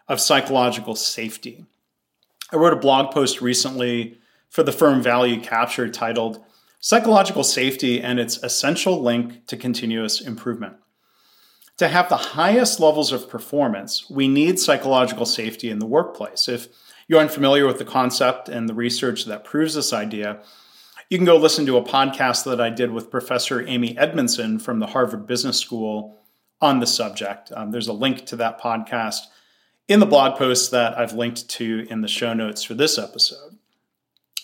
of 0.07 0.21
psychological 0.21 0.95
safety? 0.95 1.67
I 2.53 2.57
wrote 2.57 2.73
a 2.73 2.77
blog 2.77 3.13
post 3.13 3.41
recently 3.41 4.19
for 4.49 4.63
the 4.63 4.73
firm 4.73 5.03
Value 5.03 5.41
Capture 5.41 5.89
titled 5.89 6.43
Psychological 6.81 7.45
Safety 7.45 8.01
and 8.01 8.19
its 8.21 8.43
Essential 8.43 9.03
Link 9.03 9.47
to 9.49 9.57
Continuous 9.57 10.21
Improvement. 10.21 10.77
To 11.79 11.87
have 11.87 12.09
the 12.09 12.17
highest 12.17 12.81
levels 12.81 13.13
of 13.13 13.31
performance, 13.31 14.11
we 14.11 14.27
need 14.27 14.59
psychological 14.59 15.25
safety 15.25 15.71
in 15.71 15.79
the 15.79 15.87
workplace. 15.87 16.49
If 16.49 16.67
you're 17.07 17.21
unfamiliar 17.21 17.67
with 17.67 17.79
the 17.79 17.85
concept 17.85 18.49
and 18.49 18.69
the 18.69 18.75
research 18.75 19.27
that 19.27 19.45
proves 19.45 19.75
this 19.75 19.93
idea, 19.93 20.41
you 21.09 21.19
can 21.19 21.25
go 21.25 21.37
listen 21.37 21.67
to 21.67 21.77
a 21.77 21.83
podcast 21.83 22.45
that 22.45 22.61
I 22.61 22.69
did 22.69 22.91
with 22.91 23.13
Professor 23.13 23.67
Amy 23.67 23.97
Edmondson 23.97 24.59
from 24.59 24.81
the 24.81 24.89
Harvard 24.89 25.29
Business 25.29 25.57
School 25.59 26.19
on 26.61 26.81
the 26.81 26.87
subject. 26.87 27.53
Um, 27.55 27.71
there's 27.71 27.87
a 27.87 27.93
link 27.93 28.27
to 28.27 28.37
that 28.37 28.61
podcast 28.61 29.21
in 29.87 30.01
the 30.01 30.07
blog 30.07 30.37
post 30.37 30.73
that 30.73 30.99
I've 30.99 31.15
linked 31.15 31.49
to 31.51 31.87
in 31.89 32.01
the 32.01 32.09
show 32.09 32.35
notes 32.35 32.65
for 32.65 32.75
this 32.75 32.99
episode. 32.99 33.57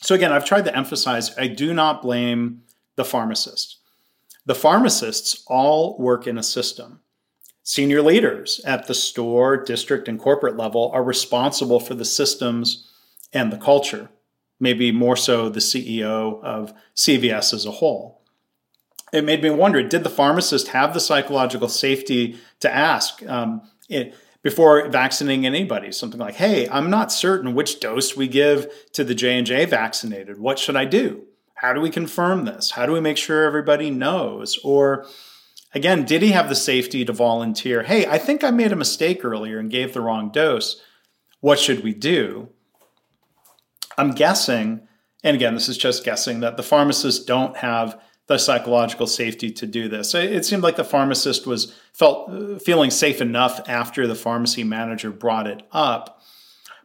So, 0.01 0.14
again, 0.14 0.33
I've 0.33 0.44
tried 0.44 0.66
to 0.66 0.77
emphasize 0.77 1.37
I 1.37 1.49
do 1.49 1.75
not 1.75 2.01
blame 2.01 2.62
the 2.94 3.05
pharmacist. 3.05 3.79
The 4.47 4.55
pharmacists 4.55 5.42
all 5.49 5.99
work 5.99 6.29
in 6.29 6.38
a 6.38 6.42
system. 6.42 7.01
Senior 7.66 8.03
leaders 8.03 8.61
at 8.66 8.87
the 8.87 8.94
store, 8.94 9.57
district, 9.57 10.07
and 10.07 10.20
corporate 10.20 10.55
level 10.55 10.90
are 10.92 11.03
responsible 11.03 11.81
for 11.81 11.94
the 11.94 12.05
systems 12.05 12.92
and 13.33 13.50
the 13.50 13.57
culture, 13.57 14.11
maybe 14.61 14.92
more 14.92 15.16
so 15.16 15.48
the 15.48 15.61
CEO 15.61 16.42
of 16.44 16.74
CVS 16.94 17.55
as 17.55 17.64
a 17.64 17.70
whole. 17.70 18.20
It 19.14 19.24
made 19.24 19.42
me 19.42 19.48
wonder 19.48 19.83
did 19.83 20.05
the 20.05 20.11
pharmacist 20.11 20.68
have 20.68 20.92
the 20.92 21.00
psychological 21.00 21.68
safety 21.68 22.37
to 22.61 22.72
ask 22.72 23.27
um, 23.27 23.62
it, 23.88 24.14
before 24.42 24.87
vaccinating 24.90 25.46
anybody? 25.46 25.90
Something 25.90 26.20
like 26.20 26.35
hey 26.35 26.68
i'm 26.68 26.90
not 26.90 27.12
certain 27.12 27.55
which 27.55 27.81
dose 27.81 28.16
we 28.16 28.29
give 28.29 28.70
to 28.92 29.05
the 29.05 29.14
j&j 29.14 29.64
vaccinated. 29.66 30.38
What 30.38 30.59
should 30.59 30.77
i 30.77 30.85
do? 30.85 31.24
How 31.55 31.72
do 31.72 31.81
we 31.81 31.88
confirm 31.88 32.44
this? 32.44 32.72
How 32.72 32.85
do 32.85 32.92
we 32.92 33.00
make 33.00 33.16
sure 33.16 33.44
everybody 33.44 33.88
knows? 33.88 34.59
Or 34.64 35.07
Again, 35.75 36.05
did 36.05 36.23
he 36.23 36.31
have 36.31 36.49
the 36.49 36.55
safety 36.55 37.05
to 37.05 37.13
volunteer? 37.13 37.83
Hey, 37.83 38.07
I 38.07 38.19
think 38.19 38.45
I 38.45 38.51
made 38.51 38.73
a 38.73 38.77
mistake 38.77 39.25
earlier 39.25 39.59
and 39.59 39.71
gave 39.71 39.93
the 39.93 40.01
wrong 40.01 40.31
dose. 40.31 40.81
What 41.41 41.59
should 41.59 41.83
we 41.83 41.93
do? 41.93 42.51
I'm 43.99 44.13
guessing, 44.13 44.87
and 45.23 45.35
again, 45.35 45.55
this 45.55 45.69
is 45.69 45.77
just 45.77 46.05
guessing, 46.05 46.41
that 46.41 46.57
the 46.57 46.63
pharmacists 46.63 47.25
don't 47.25 47.57
have 47.59 48.01
the 48.27 48.39
psychological 48.39 49.07
safety 49.07 49.51
to 49.51 49.67
do 49.67 49.89
this. 49.89 50.15
It 50.15 50.45
seemed 50.45 50.63
like 50.63 50.77
the 50.77 50.85
pharmacist 50.85 51.47
was 51.47 51.75
felt 51.93 52.31
uh, 52.31 52.59
feeling 52.59 52.91
safe 52.91 53.21
enough 53.21 53.61
after 53.69 54.07
the 54.07 54.15
pharmacy 54.15 54.65
manager 54.65 55.11
brought 55.11 55.47
it 55.47 55.63
up. 55.73 56.23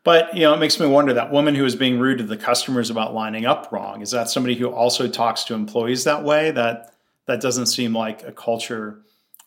But 0.03 0.35
you 0.35 0.41
know, 0.41 0.53
it 0.53 0.59
makes 0.59 0.79
me 0.79 0.87
wonder 0.87 1.13
that 1.13 1.31
woman 1.31 1.55
who 1.55 1.63
was 1.63 1.75
being 1.75 1.99
rude 1.99 2.17
to 2.17 2.23
the 2.23 2.37
customers 2.37 2.89
about 2.89 3.13
lining 3.13 3.45
up 3.45 3.71
wrong 3.71 4.01
is 4.01 4.11
that 4.11 4.29
somebody 4.29 4.55
who 4.55 4.69
also 4.69 5.07
talks 5.07 5.43
to 5.45 5.53
employees 5.53 6.03
that 6.03 6.23
way? 6.23 6.51
That 6.51 6.93
that 7.29 7.41
doesn't 7.41 7.67
seem 7.67 7.95
like 7.95 8.23
a 8.23 8.31
culture 8.31 9.01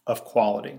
of 0.07 0.25
quality. 0.25 0.79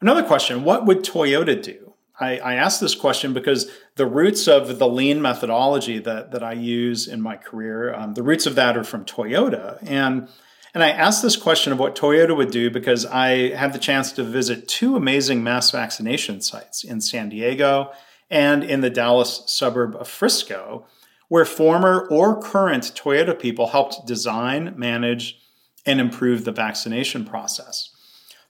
Another 0.00 0.22
question 0.22 0.64
What 0.64 0.86
would 0.86 1.04
Toyota 1.04 1.60
do? 1.60 1.94
I, 2.18 2.38
I 2.38 2.54
asked 2.54 2.80
this 2.80 2.94
question 2.94 3.34
because 3.34 3.70
the 3.96 4.06
roots 4.06 4.48
of 4.48 4.78
the 4.78 4.88
lean 4.88 5.20
methodology 5.20 5.98
that, 5.98 6.30
that 6.30 6.42
I 6.42 6.52
use 6.52 7.08
in 7.08 7.20
my 7.20 7.36
career, 7.36 7.92
um, 7.92 8.14
the 8.14 8.22
roots 8.22 8.46
of 8.46 8.54
that 8.54 8.76
are 8.76 8.84
from 8.84 9.04
Toyota. 9.04 9.78
And, 9.82 10.28
and 10.72 10.82
I 10.82 10.90
asked 10.90 11.22
this 11.22 11.36
question 11.36 11.72
of 11.74 11.78
what 11.78 11.94
Toyota 11.94 12.34
would 12.34 12.50
do 12.50 12.70
because 12.70 13.04
I 13.04 13.54
had 13.54 13.74
the 13.74 13.78
chance 13.78 14.12
to 14.12 14.22
visit 14.22 14.66
two 14.66 14.96
amazing 14.96 15.42
mass 15.42 15.70
vaccination 15.72 16.40
sites 16.40 16.84
in 16.84 17.02
San 17.02 17.28
Diego 17.28 17.92
and 18.30 18.64
in 18.64 18.80
the 18.80 18.90
Dallas 18.90 19.42
suburb 19.46 19.94
of 19.96 20.08
Frisco 20.08 20.86
where 21.28 21.44
former 21.44 22.06
or 22.08 22.40
current 22.40 22.92
Toyota 22.94 23.38
people 23.38 23.68
helped 23.68 24.06
design, 24.06 24.74
manage, 24.76 25.38
and 25.84 26.00
improve 26.00 26.44
the 26.44 26.52
vaccination 26.52 27.24
process. 27.24 27.90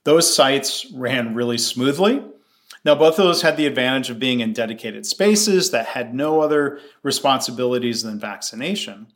Those 0.04 0.32
sites 0.32 0.86
ran 0.94 1.34
really 1.34 1.58
smoothly. 1.58 2.22
Now, 2.84 2.94
both 2.94 3.18
of 3.18 3.24
those 3.24 3.42
had 3.42 3.56
the 3.56 3.66
advantage 3.66 4.10
of 4.10 4.18
being 4.18 4.40
in 4.40 4.52
dedicated 4.52 5.06
spaces 5.06 5.70
that 5.72 5.86
had 5.86 6.14
no 6.14 6.40
other 6.40 6.78
responsibilities 7.02 8.02
than 8.02 8.20
vaccination. 8.20 9.08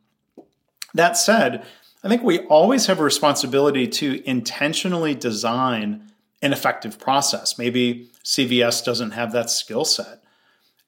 That 0.94 1.16
said, 1.16 1.64
I 2.02 2.08
think 2.08 2.22
we 2.22 2.40
always 2.46 2.86
have 2.86 2.98
a 2.98 3.04
responsibility 3.04 3.86
to 3.86 4.28
intentionally 4.28 5.14
design 5.14 6.10
an 6.42 6.52
effective 6.52 6.98
process. 6.98 7.58
Maybe 7.58 8.10
CVS 8.24 8.84
doesn't 8.84 9.12
have 9.12 9.32
that 9.32 9.50
skill 9.50 9.84
set. 9.84 10.19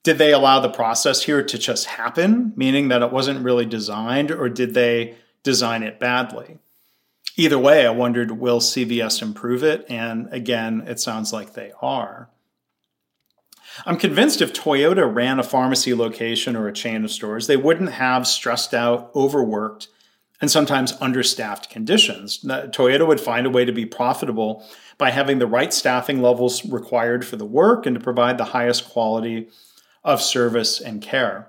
Did 0.02 0.18
they 0.18 0.32
allow 0.32 0.58
the 0.58 0.68
process 0.68 1.22
here 1.22 1.42
to 1.44 1.58
just 1.58 1.86
happen, 1.86 2.52
meaning 2.56 2.88
that 2.88 3.02
it 3.02 3.12
wasn't 3.12 3.44
really 3.44 3.66
designed, 3.66 4.30
or 4.30 4.48
did 4.48 4.74
they 4.74 5.16
design 5.42 5.82
it 5.82 6.00
badly? 6.00 6.58
Either 7.36 7.58
way, 7.58 7.86
I 7.86 7.90
wondered 7.90 8.32
will 8.32 8.60
CVS 8.60 9.22
improve 9.22 9.62
it? 9.62 9.86
And 9.88 10.28
again, 10.32 10.84
it 10.86 11.00
sounds 11.00 11.32
like 11.32 11.54
they 11.54 11.72
are. 11.80 12.28
I'm 13.86 13.96
convinced 13.96 14.42
if 14.42 14.52
Toyota 14.52 15.12
ran 15.12 15.38
a 15.38 15.42
pharmacy 15.42 15.94
location 15.94 16.56
or 16.56 16.68
a 16.68 16.74
chain 16.74 17.04
of 17.04 17.10
stores, 17.10 17.46
they 17.46 17.56
wouldn't 17.56 17.92
have 17.92 18.26
stressed 18.26 18.74
out, 18.74 19.10
overworked, 19.14 19.88
and 20.42 20.50
sometimes 20.50 20.92
understaffed 21.00 21.70
conditions. 21.70 22.40
Toyota 22.42 23.06
would 23.06 23.20
find 23.20 23.46
a 23.46 23.50
way 23.50 23.64
to 23.64 23.72
be 23.72 23.86
profitable 23.86 24.66
by 24.98 25.10
having 25.10 25.38
the 25.38 25.46
right 25.46 25.72
staffing 25.72 26.20
levels 26.20 26.66
required 26.66 27.24
for 27.24 27.36
the 27.36 27.46
work 27.46 27.86
and 27.86 27.94
to 27.94 28.00
provide 28.00 28.36
the 28.36 28.46
highest 28.46 28.90
quality 28.90 29.48
of 30.04 30.20
service 30.20 30.80
and 30.80 31.00
care. 31.02 31.48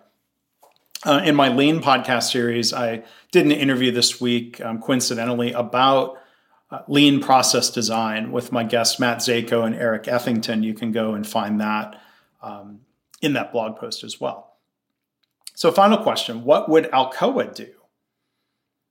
Uh, 1.06 1.22
in 1.26 1.36
my 1.36 1.50
Lean 1.50 1.82
podcast 1.82 2.32
series, 2.32 2.74
I 2.74 3.04
did 3.32 3.46
an 3.46 3.52
interview 3.52 3.92
this 3.92 4.22
week, 4.22 4.62
um, 4.62 4.82
coincidentally, 4.82 5.52
about 5.52 6.18
uh, 6.72 6.80
lean 6.88 7.20
process 7.22 7.70
design 7.70 8.32
with 8.32 8.52
my 8.52 8.64
guests 8.64 9.00
Matt 9.00 9.18
Zayko 9.18 9.66
and 9.66 9.76
Eric 9.76 10.08
Ethington. 10.08 10.64
You 10.64 10.74
can 10.74 10.92
go 10.92 11.14
and 11.14 11.28
find 11.28 11.60
that 11.60 12.02
um, 12.42 12.82
in 13.22 13.34
that 13.34 13.52
blog 13.52 13.78
post 13.78 14.04
as 14.04 14.20
well. 14.20 14.58
So, 15.56 15.72
final 15.72 15.98
question 15.98 16.46
What 16.46 16.70
would 16.70 16.86
Alcoa 16.92 17.54
do? 17.54 17.74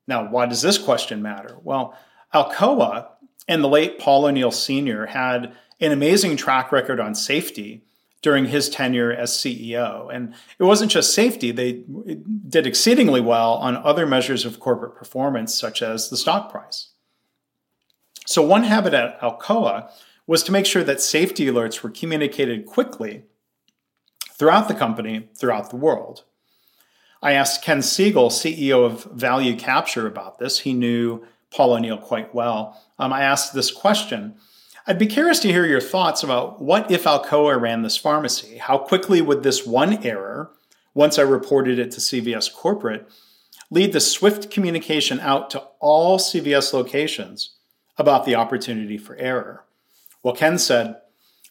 Now, 0.06 0.28
why 0.28 0.46
does 0.46 0.62
this 0.62 0.78
question 0.78 1.22
matter? 1.22 1.56
Well, 1.62 1.96
Alcoa 2.34 3.08
and 3.48 3.64
the 3.64 3.68
late 3.68 3.98
Paul 3.98 4.26
O'Neill 4.26 4.50
Sr. 4.50 5.06
had 5.06 5.54
an 5.80 5.92
amazing 5.92 6.36
track 6.36 6.72
record 6.72 7.00
on 7.00 7.14
safety 7.14 7.84
during 8.22 8.46
his 8.46 8.70
tenure 8.70 9.12
as 9.12 9.32
CEO. 9.32 10.08
And 10.14 10.34
it 10.58 10.64
wasn't 10.64 10.92
just 10.92 11.14
safety, 11.14 11.50
they 11.50 11.82
did 12.48 12.66
exceedingly 12.66 13.20
well 13.20 13.54
on 13.54 13.76
other 13.76 14.06
measures 14.06 14.44
of 14.44 14.60
corporate 14.60 14.94
performance, 14.94 15.54
such 15.54 15.82
as 15.82 16.08
the 16.08 16.16
stock 16.16 16.50
price. 16.50 16.90
So, 18.24 18.40
one 18.40 18.62
habit 18.62 18.94
at 18.94 19.20
Alcoa 19.20 19.90
was 20.28 20.44
to 20.44 20.52
make 20.52 20.66
sure 20.66 20.84
that 20.84 21.00
safety 21.00 21.46
alerts 21.46 21.82
were 21.82 21.90
communicated 21.90 22.64
quickly 22.66 23.24
throughout 24.30 24.68
the 24.68 24.74
company, 24.74 25.28
throughout 25.36 25.70
the 25.70 25.76
world. 25.76 26.22
I 27.20 27.32
asked 27.32 27.62
Ken 27.62 27.78
Segel, 27.78 28.30
CEO 28.30 28.84
of 28.84 29.04
Value 29.04 29.56
Capture, 29.56 30.06
about 30.06 30.38
this. 30.38 30.60
He 30.60 30.72
knew 30.72 31.24
Paul 31.50 31.74
O'Neill 31.74 31.98
quite 31.98 32.34
well. 32.34 32.80
Um, 32.98 33.12
I 33.12 33.22
asked 33.22 33.54
this 33.54 33.70
question 33.70 34.36
I'd 34.84 34.98
be 34.98 35.06
curious 35.06 35.38
to 35.40 35.52
hear 35.52 35.64
your 35.64 35.80
thoughts 35.80 36.24
about 36.24 36.60
what 36.60 36.90
if 36.90 37.04
Alcoa 37.04 37.60
ran 37.60 37.82
this 37.82 37.96
pharmacy? 37.96 38.58
How 38.58 38.78
quickly 38.78 39.20
would 39.20 39.44
this 39.44 39.64
one 39.64 40.04
error, 40.04 40.50
once 40.92 41.20
I 41.20 41.22
reported 41.22 41.78
it 41.78 41.92
to 41.92 42.00
CVS 42.00 42.52
corporate, 42.52 43.08
lead 43.70 43.92
to 43.92 44.00
swift 44.00 44.50
communication 44.50 45.20
out 45.20 45.50
to 45.50 45.60
all 45.78 46.18
CVS 46.18 46.72
locations 46.72 47.54
about 47.96 48.24
the 48.24 48.34
opportunity 48.34 48.98
for 48.98 49.14
error? 49.16 49.64
Well, 50.24 50.34
Ken 50.34 50.58
said, 50.58 50.96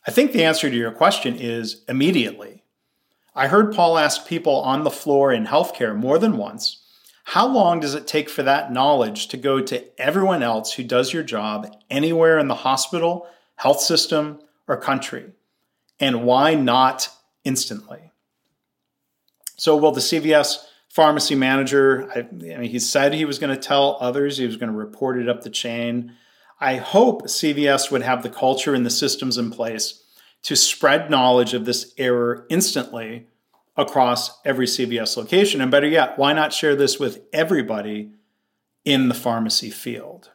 I 0.05 0.11
think 0.11 0.33
the 0.33 0.43
answer 0.43 0.69
to 0.69 0.75
your 0.75 0.91
question 0.91 1.37
is 1.37 1.85
immediately. 1.87 2.63
I 3.33 3.47
heard 3.47 3.73
Paul 3.73 3.97
ask 3.97 4.27
people 4.27 4.55
on 4.55 4.83
the 4.83 4.91
floor 4.91 5.31
in 5.31 5.45
healthcare 5.45 5.95
more 5.95 6.19
than 6.19 6.35
once 6.35 6.80
how 7.31 7.47
long 7.47 7.79
does 7.79 7.95
it 7.95 8.07
take 8.07 8.29
for 8.29 8.43
that 8.43 8.73
knowledge 8.73 9.29
to 9.29 9.37
go 9.37 9.61
to 9.61 9.85
everyone 9.97 10.43
else 10.43 10.73
who 10.73 10.83
does 10.83 11.13
your 11.13 11.23
job 11.23 11.73
anywhere 11.89 12.37
in 12.37 12.49
the 12.49 12.55
hospital, 12.55 13.25
health 13.55 13.79
system, 13.79 14.41
or 14.67 14.75
country? 14.75 15.31
And 15.97 16.25
why 16.25 16.55
not 16.55 17.07
instantly? 17.45 18.11
So, 19.55 19.77
will 19.77 19.93
the 19.93 20.01
CVS 20.01 20.57
pharmacy 20.89 21.35
manager, 21.35 22.11
I, 22.13 22.19
I 22.19 22.57
mean, 22.57 22.69
he 22.69 22.79
said 22.79 23.13
he 23.13 23.23
was 23.23 23.39
going 23.39 23.55
to 23.55 23.61
tell 23.61 23.97
others, 24.01 24.37
he 24.37 24.45
was 24.45 24.57
going 24.57 24.69
to 24.69 24.77
report 24.77 25.17
it 25.17 25.29
up 25.29 25.43
the 25.43 25.49
chain. 25.49 26.11
I 26.59 26.75
hope 26.75 27.27
CVS 27.27 27.89
would 27.91 28.01
have 28.01 28.23
the 28.23 28.29
culture 28.29 28.75
and 28.75 28.85
the 28.85 28.89
systems 28.89 29.37
in 29.37 29.51
place 29.51 30.03
to 30.41 30.57
spread 30.57 31.09
knowledge 31.09 31.53
of 31.53 31.63
this 31.63 31.93
error 31.97 32.45
instantly 32.49 33.27
across 33.75 34.39
every 34.43 34.65
CVS 34.65 35.17
location. 35.17 35.61
And 35.61 35.71
better 35.71 35.87
yet, 35.87 36.17
why 36.17 36.33
not 36.33 36.53
share 36.53 36.75
this 36.75 36.99
with 36.99 37.21
everybody 37.31 38.11
in 38.83 39.07
the 39.07 39.13
pharmacy 39.13 39.69
field? 39.69 40.31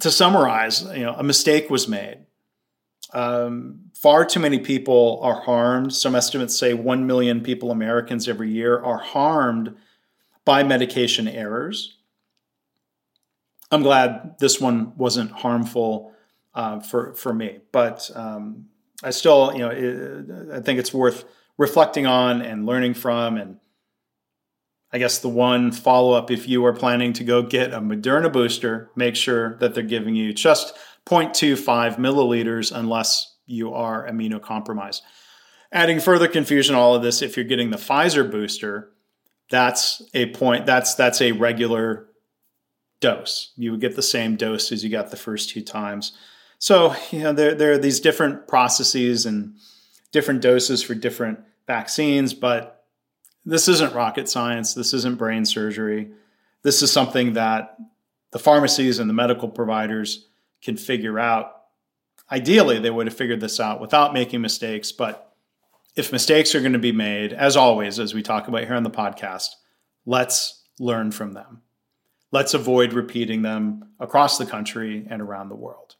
To 0.00 0.10
summarize, 0.10 0.82
you 0.82 1.04
know, 1.04 1.14
a 1.14 1.22
mistake 1.22 1.70
was 1.70 1.88
made. 1.88 2.26
Um, 3.12 3.90
far 3.94 4.24
too 4.24 4.40
many 4.40 4.58
people 4.58 5.18
are 5.22 5.40
harmed. 5.40 5.94
Some 5.94 6.14
estimates 6.14 6.56
say 6.56 6.74
1 6.74 7.06
million 7.06 7.40
people, 7.40 7.70
Americans, 7.70 8.28
every 8.28 8.50
year 8.50 8.78
are 8.78 8.98
harmed 8.98 9.74
by 10.44 10.62
medication 10.62 11.26
errors. 11.26 11.96
I'm 13.70 13.82
glad 13.82 14.36
this 14.38 14.60
one 14.60 14.96
wasn't 14.96 15.30
harmful 15.30 16.12
uh, 16.54 16.80
for, 16.80 17.14
for 17.14 17.32
me, 17.32 17.58
but 17.72 18.10
um, 18.14 18.66
I 19.02 19.10
still, 19.10 19.52
you 19.52 19.60
know, 19.60 20.54
I 20.54 20.60
think 20.60 20.78
it's 20.78 20.92
worth 20.92 21.24
reflecting 21.58 22.06
on 22.06 22.40
and 22.40 22.64
learning 22.64 22.94
from. 22.94 23.36
And 23.36 23.58
I 24.92 24.98
guess 24.98 25.18
the 25.18 25.28
one 25.28 25.72
follow 25.72 26.12
up 26.12 26.30
if 26.30 26.48
you 26.48 26.64
are 26.64 26.72
planning 26.72 27.12
to 27.14 27.24
go 27.24 27.42
get 27.42 27.74
a 27.74 27.80
Moderna 27.80 28.32
booster, 28.32 28.90
make 28.96 29.16
sure 29.16 29.56
that 29.58 29.74
they're 29.74 29.82
giving 29.82 30.14
you 30.14 30.32
just 30.32 30.74
0.25 31.04 31.96
milliliters 31.96 32.74
unless 32.74 33.36
you 33.44 33.74
are 33.74 34.08
immunocompromised. 34.08 35.02
Adding 35.70 36.00
further 36.00 36.28
confusion 36.28 36.74
all 36.74 36.94
of 36.94 37.02
this, 37.02 37.20
if 37.20 37.36
you're 37.36 37.44
getting 37.44 37.70
the 37.70 37.76
Pfizer 37.76 38.30
booster, 38.30 38.92
that's 39.50 40.02
a 40.14 40.26
point 40.32 40.66
that's 40.66 40.94
that's 40.94 41.20
a 41.20 41.32
regular 41.32 42.08
dose. 43.00 43.52
You 43.56 43.72
would 43.72 43.80
get 43.80 43.96
the 43.96 44.02
same 44.02 44.36
dose 44.36 44.72
as 44.72 44.82
you 44.84 44.90
got 44.90 45.10
the 45.10 45.16
first 45.16 45.50
two 45.50 45.62
times. 45.62 46.12
So, 46.58 46.94
you 47.10 47.20
know, 47.20 47.32
there, 47.32 47.54
there 47.54 47.72
are 47.72 47.78
these 47.78 48.00
different 48.00 48.48
processes 48.48 49.26
and 49.26 49.54
different 50.12 50.40
doses 50.40 50.82
for 50.82 50.94
different 50.94 51.40
vaccines, 51.68 52.34
but 52.34 52.84
this 53.44 53.68
isn't 53.68 53.94
rocket 53.94 54.28
science. 54.28 54.74
This 54.74 54.92
isn't 54.92 55.18
brain 55.18 55.44
surgery. 55.44 56.10
This 56.62 56.82
is 56.82 56.90
something 56.90 57.34
that 57.34 57.76
the 58.32 58.40
pharmacies 58.40 58.98
and 58.98 59.08
the 59.08 59.14
medical 59.14 59.48
providers 59.48 60.26
can 60.60 60.76
figure 60.76 61.20
out. 61.20 61.54
Ideally, 62.30 62.80
they 62.80 62.90
would 62.90 63.06
have 63.06 63.16
figured 63.16 63.40
this 63.40 63.60
out 63.60 63.80
without 63.80 64.12
making 64.12 64.40
mistakes, 64.40 64.90
but 64.90 65.32
if 65.94 66.12
mistakes 66.12 66.54
are 66.54 66.60
going 66.60 66.72
to 66.72 66.78
be 66.78 66.92
made, 66.92 67.32
as 67.32 67.56
always, 67.56 67.98
as 67.98 68.12
we 68.12 68.22
talk 68.22 68.48
about 68.48 68.64
here 68.64 68.74
on 68.74 68.82
the 68.82 68.90
podcast, 68.90 69.48
let's 70.04 70.64
learn 70.78 71.10
from 71.10 71.32
them. 71.32 71.62
Let's 72.30 72.54
avoid 72.54 72.92
repeating 72.92 73.42
them 73.42 73.92
across 73.98 74.36
the 74.36 74.46
country 74.46 75.06
and 75.08 75.22
around 75.22 75.48
the 75.48 75.56
world. 75.56 75.96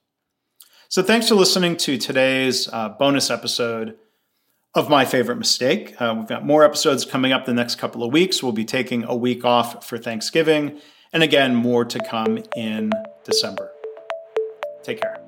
So, 0.88 1.02
thanks 1.02 1.28
for 1.28 1.34
listening 1.34 1.76
to 1.78 1.96
today's 1.96 2.68
uh, 2.68 2.90
bonus 2.90 3.30
episode 3.30 3.96
of 4.78 4.88
my 4.88 5.04
favorite 5.04 5.36
mistake. 5.36 6.00
Uh, 6.00 6.14
we've 6.16 6.28
got 6.28 6.46
more 6.46 6.62
episodes 6.62 7.04
coming 7.04 7.32
up 7.32 7.44
the 7.44 7.52
next 7.52 7.74
couple 7.74 8.04
of 8.04 8.12
weeks. 8.12 8.44
We'll 8.44 8.52
be 8.52 8.64
taking 8.64 9.02
a 9.02 9.16
week 9.16 9.44
off 9.44 9.84
for 9.84 9.98
Thanksgiving. 9.98 10.78
And 11.12 11.24
again, 11.24 11.56
more 11.56 11.84
to 11.84 11.98
come 11.98 12.38
in 12.56 12.92
December. 13.24 13.72
Take 14.84 15.00
care. 15.00 15.18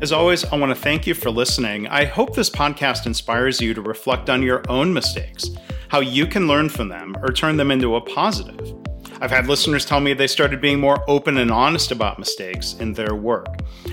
As 0.00 0.12
always, 0.12 0.46
I 0.46 0.56
want 0.56 0.74
to 0.74 0.80
thank 0.80 1.06
you 1.06 1.12
for 1.12 1.30
listening. 1.30 1.88
I 1.88 2.06
hope 2.06 2.34
this 2.34 2.48
podcast 2.48 3.04
inspires 3.04 3.60
you 3.60 3.74
to 3.74 3.82
reflect 3.82 4.30
on 4.30 4.42
your 4.42 4.62
own 4.70 4.94
mistakes, 4.94 5.50
how 5.88 6.00
you 6.00 6.26
can 6.26 6.48
learn 6.48 6.70
from 6.70 6.88
them 6.88 7.16
or 7.20 7.32
turn 7.32 7.58
them 7.58 7.70
into 7.70 7.96
a 7.96 8.00
positive. 8.00 8.74
I've 9.20 9.30
had 9.30 9.48
listeners 9.48 9.84
tell 9.84 10.00
me 10.00 10.14
they 10.14 10.28
started 10.28 10.60
being 10.60 10.80
more 10.80 11.02
open 11.08 11.38
and 11.38 11.50
honest 11.50 11.90
about 11.90 12.18
mistakes 12.18 12.74
in 12.74 12.92
their 12.92 13.14
work. 13.14 13.46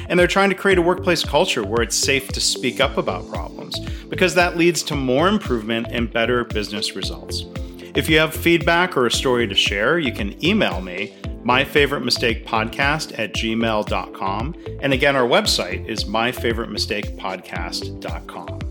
And 0.07 0.19
they're 0.19 0.27
trying 0.27 0.49
to 0.49 0.55
create 0.55 0.77
a 0.77 0.83
workplace 0.83 1.23
culture 1.23 1.63
where 1.63 1.81
it's 1.81 1.95
safe 1.95 2.27
to 2.29 2.39
speak 2.39 2.79
up 2.79 2.97
about 2.97 3.27
problems, 3.29 3.79
because 4.09 4.35
that 4.35 4.57
leads 4.57 4.83
to 4.83 4.95
more 4.95 5.27
improvement 5.27 5.87
and 5.89 6.13
better 6.13 6.43
business 6.43 6.95
results. 6.95 7.45
If 7.95 8.07
you 8.09 8.19
have 8.19 8.35
feedback 8.35 8.95
or 8.97 9.07
a 9.07 9.11
story 9.11 9.47
to 9.47 9.55
share, 9.55 9.97
you 9.97 10.11
can 10.11 10.45
email 10.45 10.81
me, 10.81 11.15
myfavoritemistakepodcast 11.43 13.17
at 13.17 13.33
gmail.com. 13.33 14.55
And 14.81 14.93
again, 14.93 15.15
our 15.15 15.27
website 15.27 15.87
is 15.87 16.03
myfavoritemistakepodcast.com. 16.03 18.64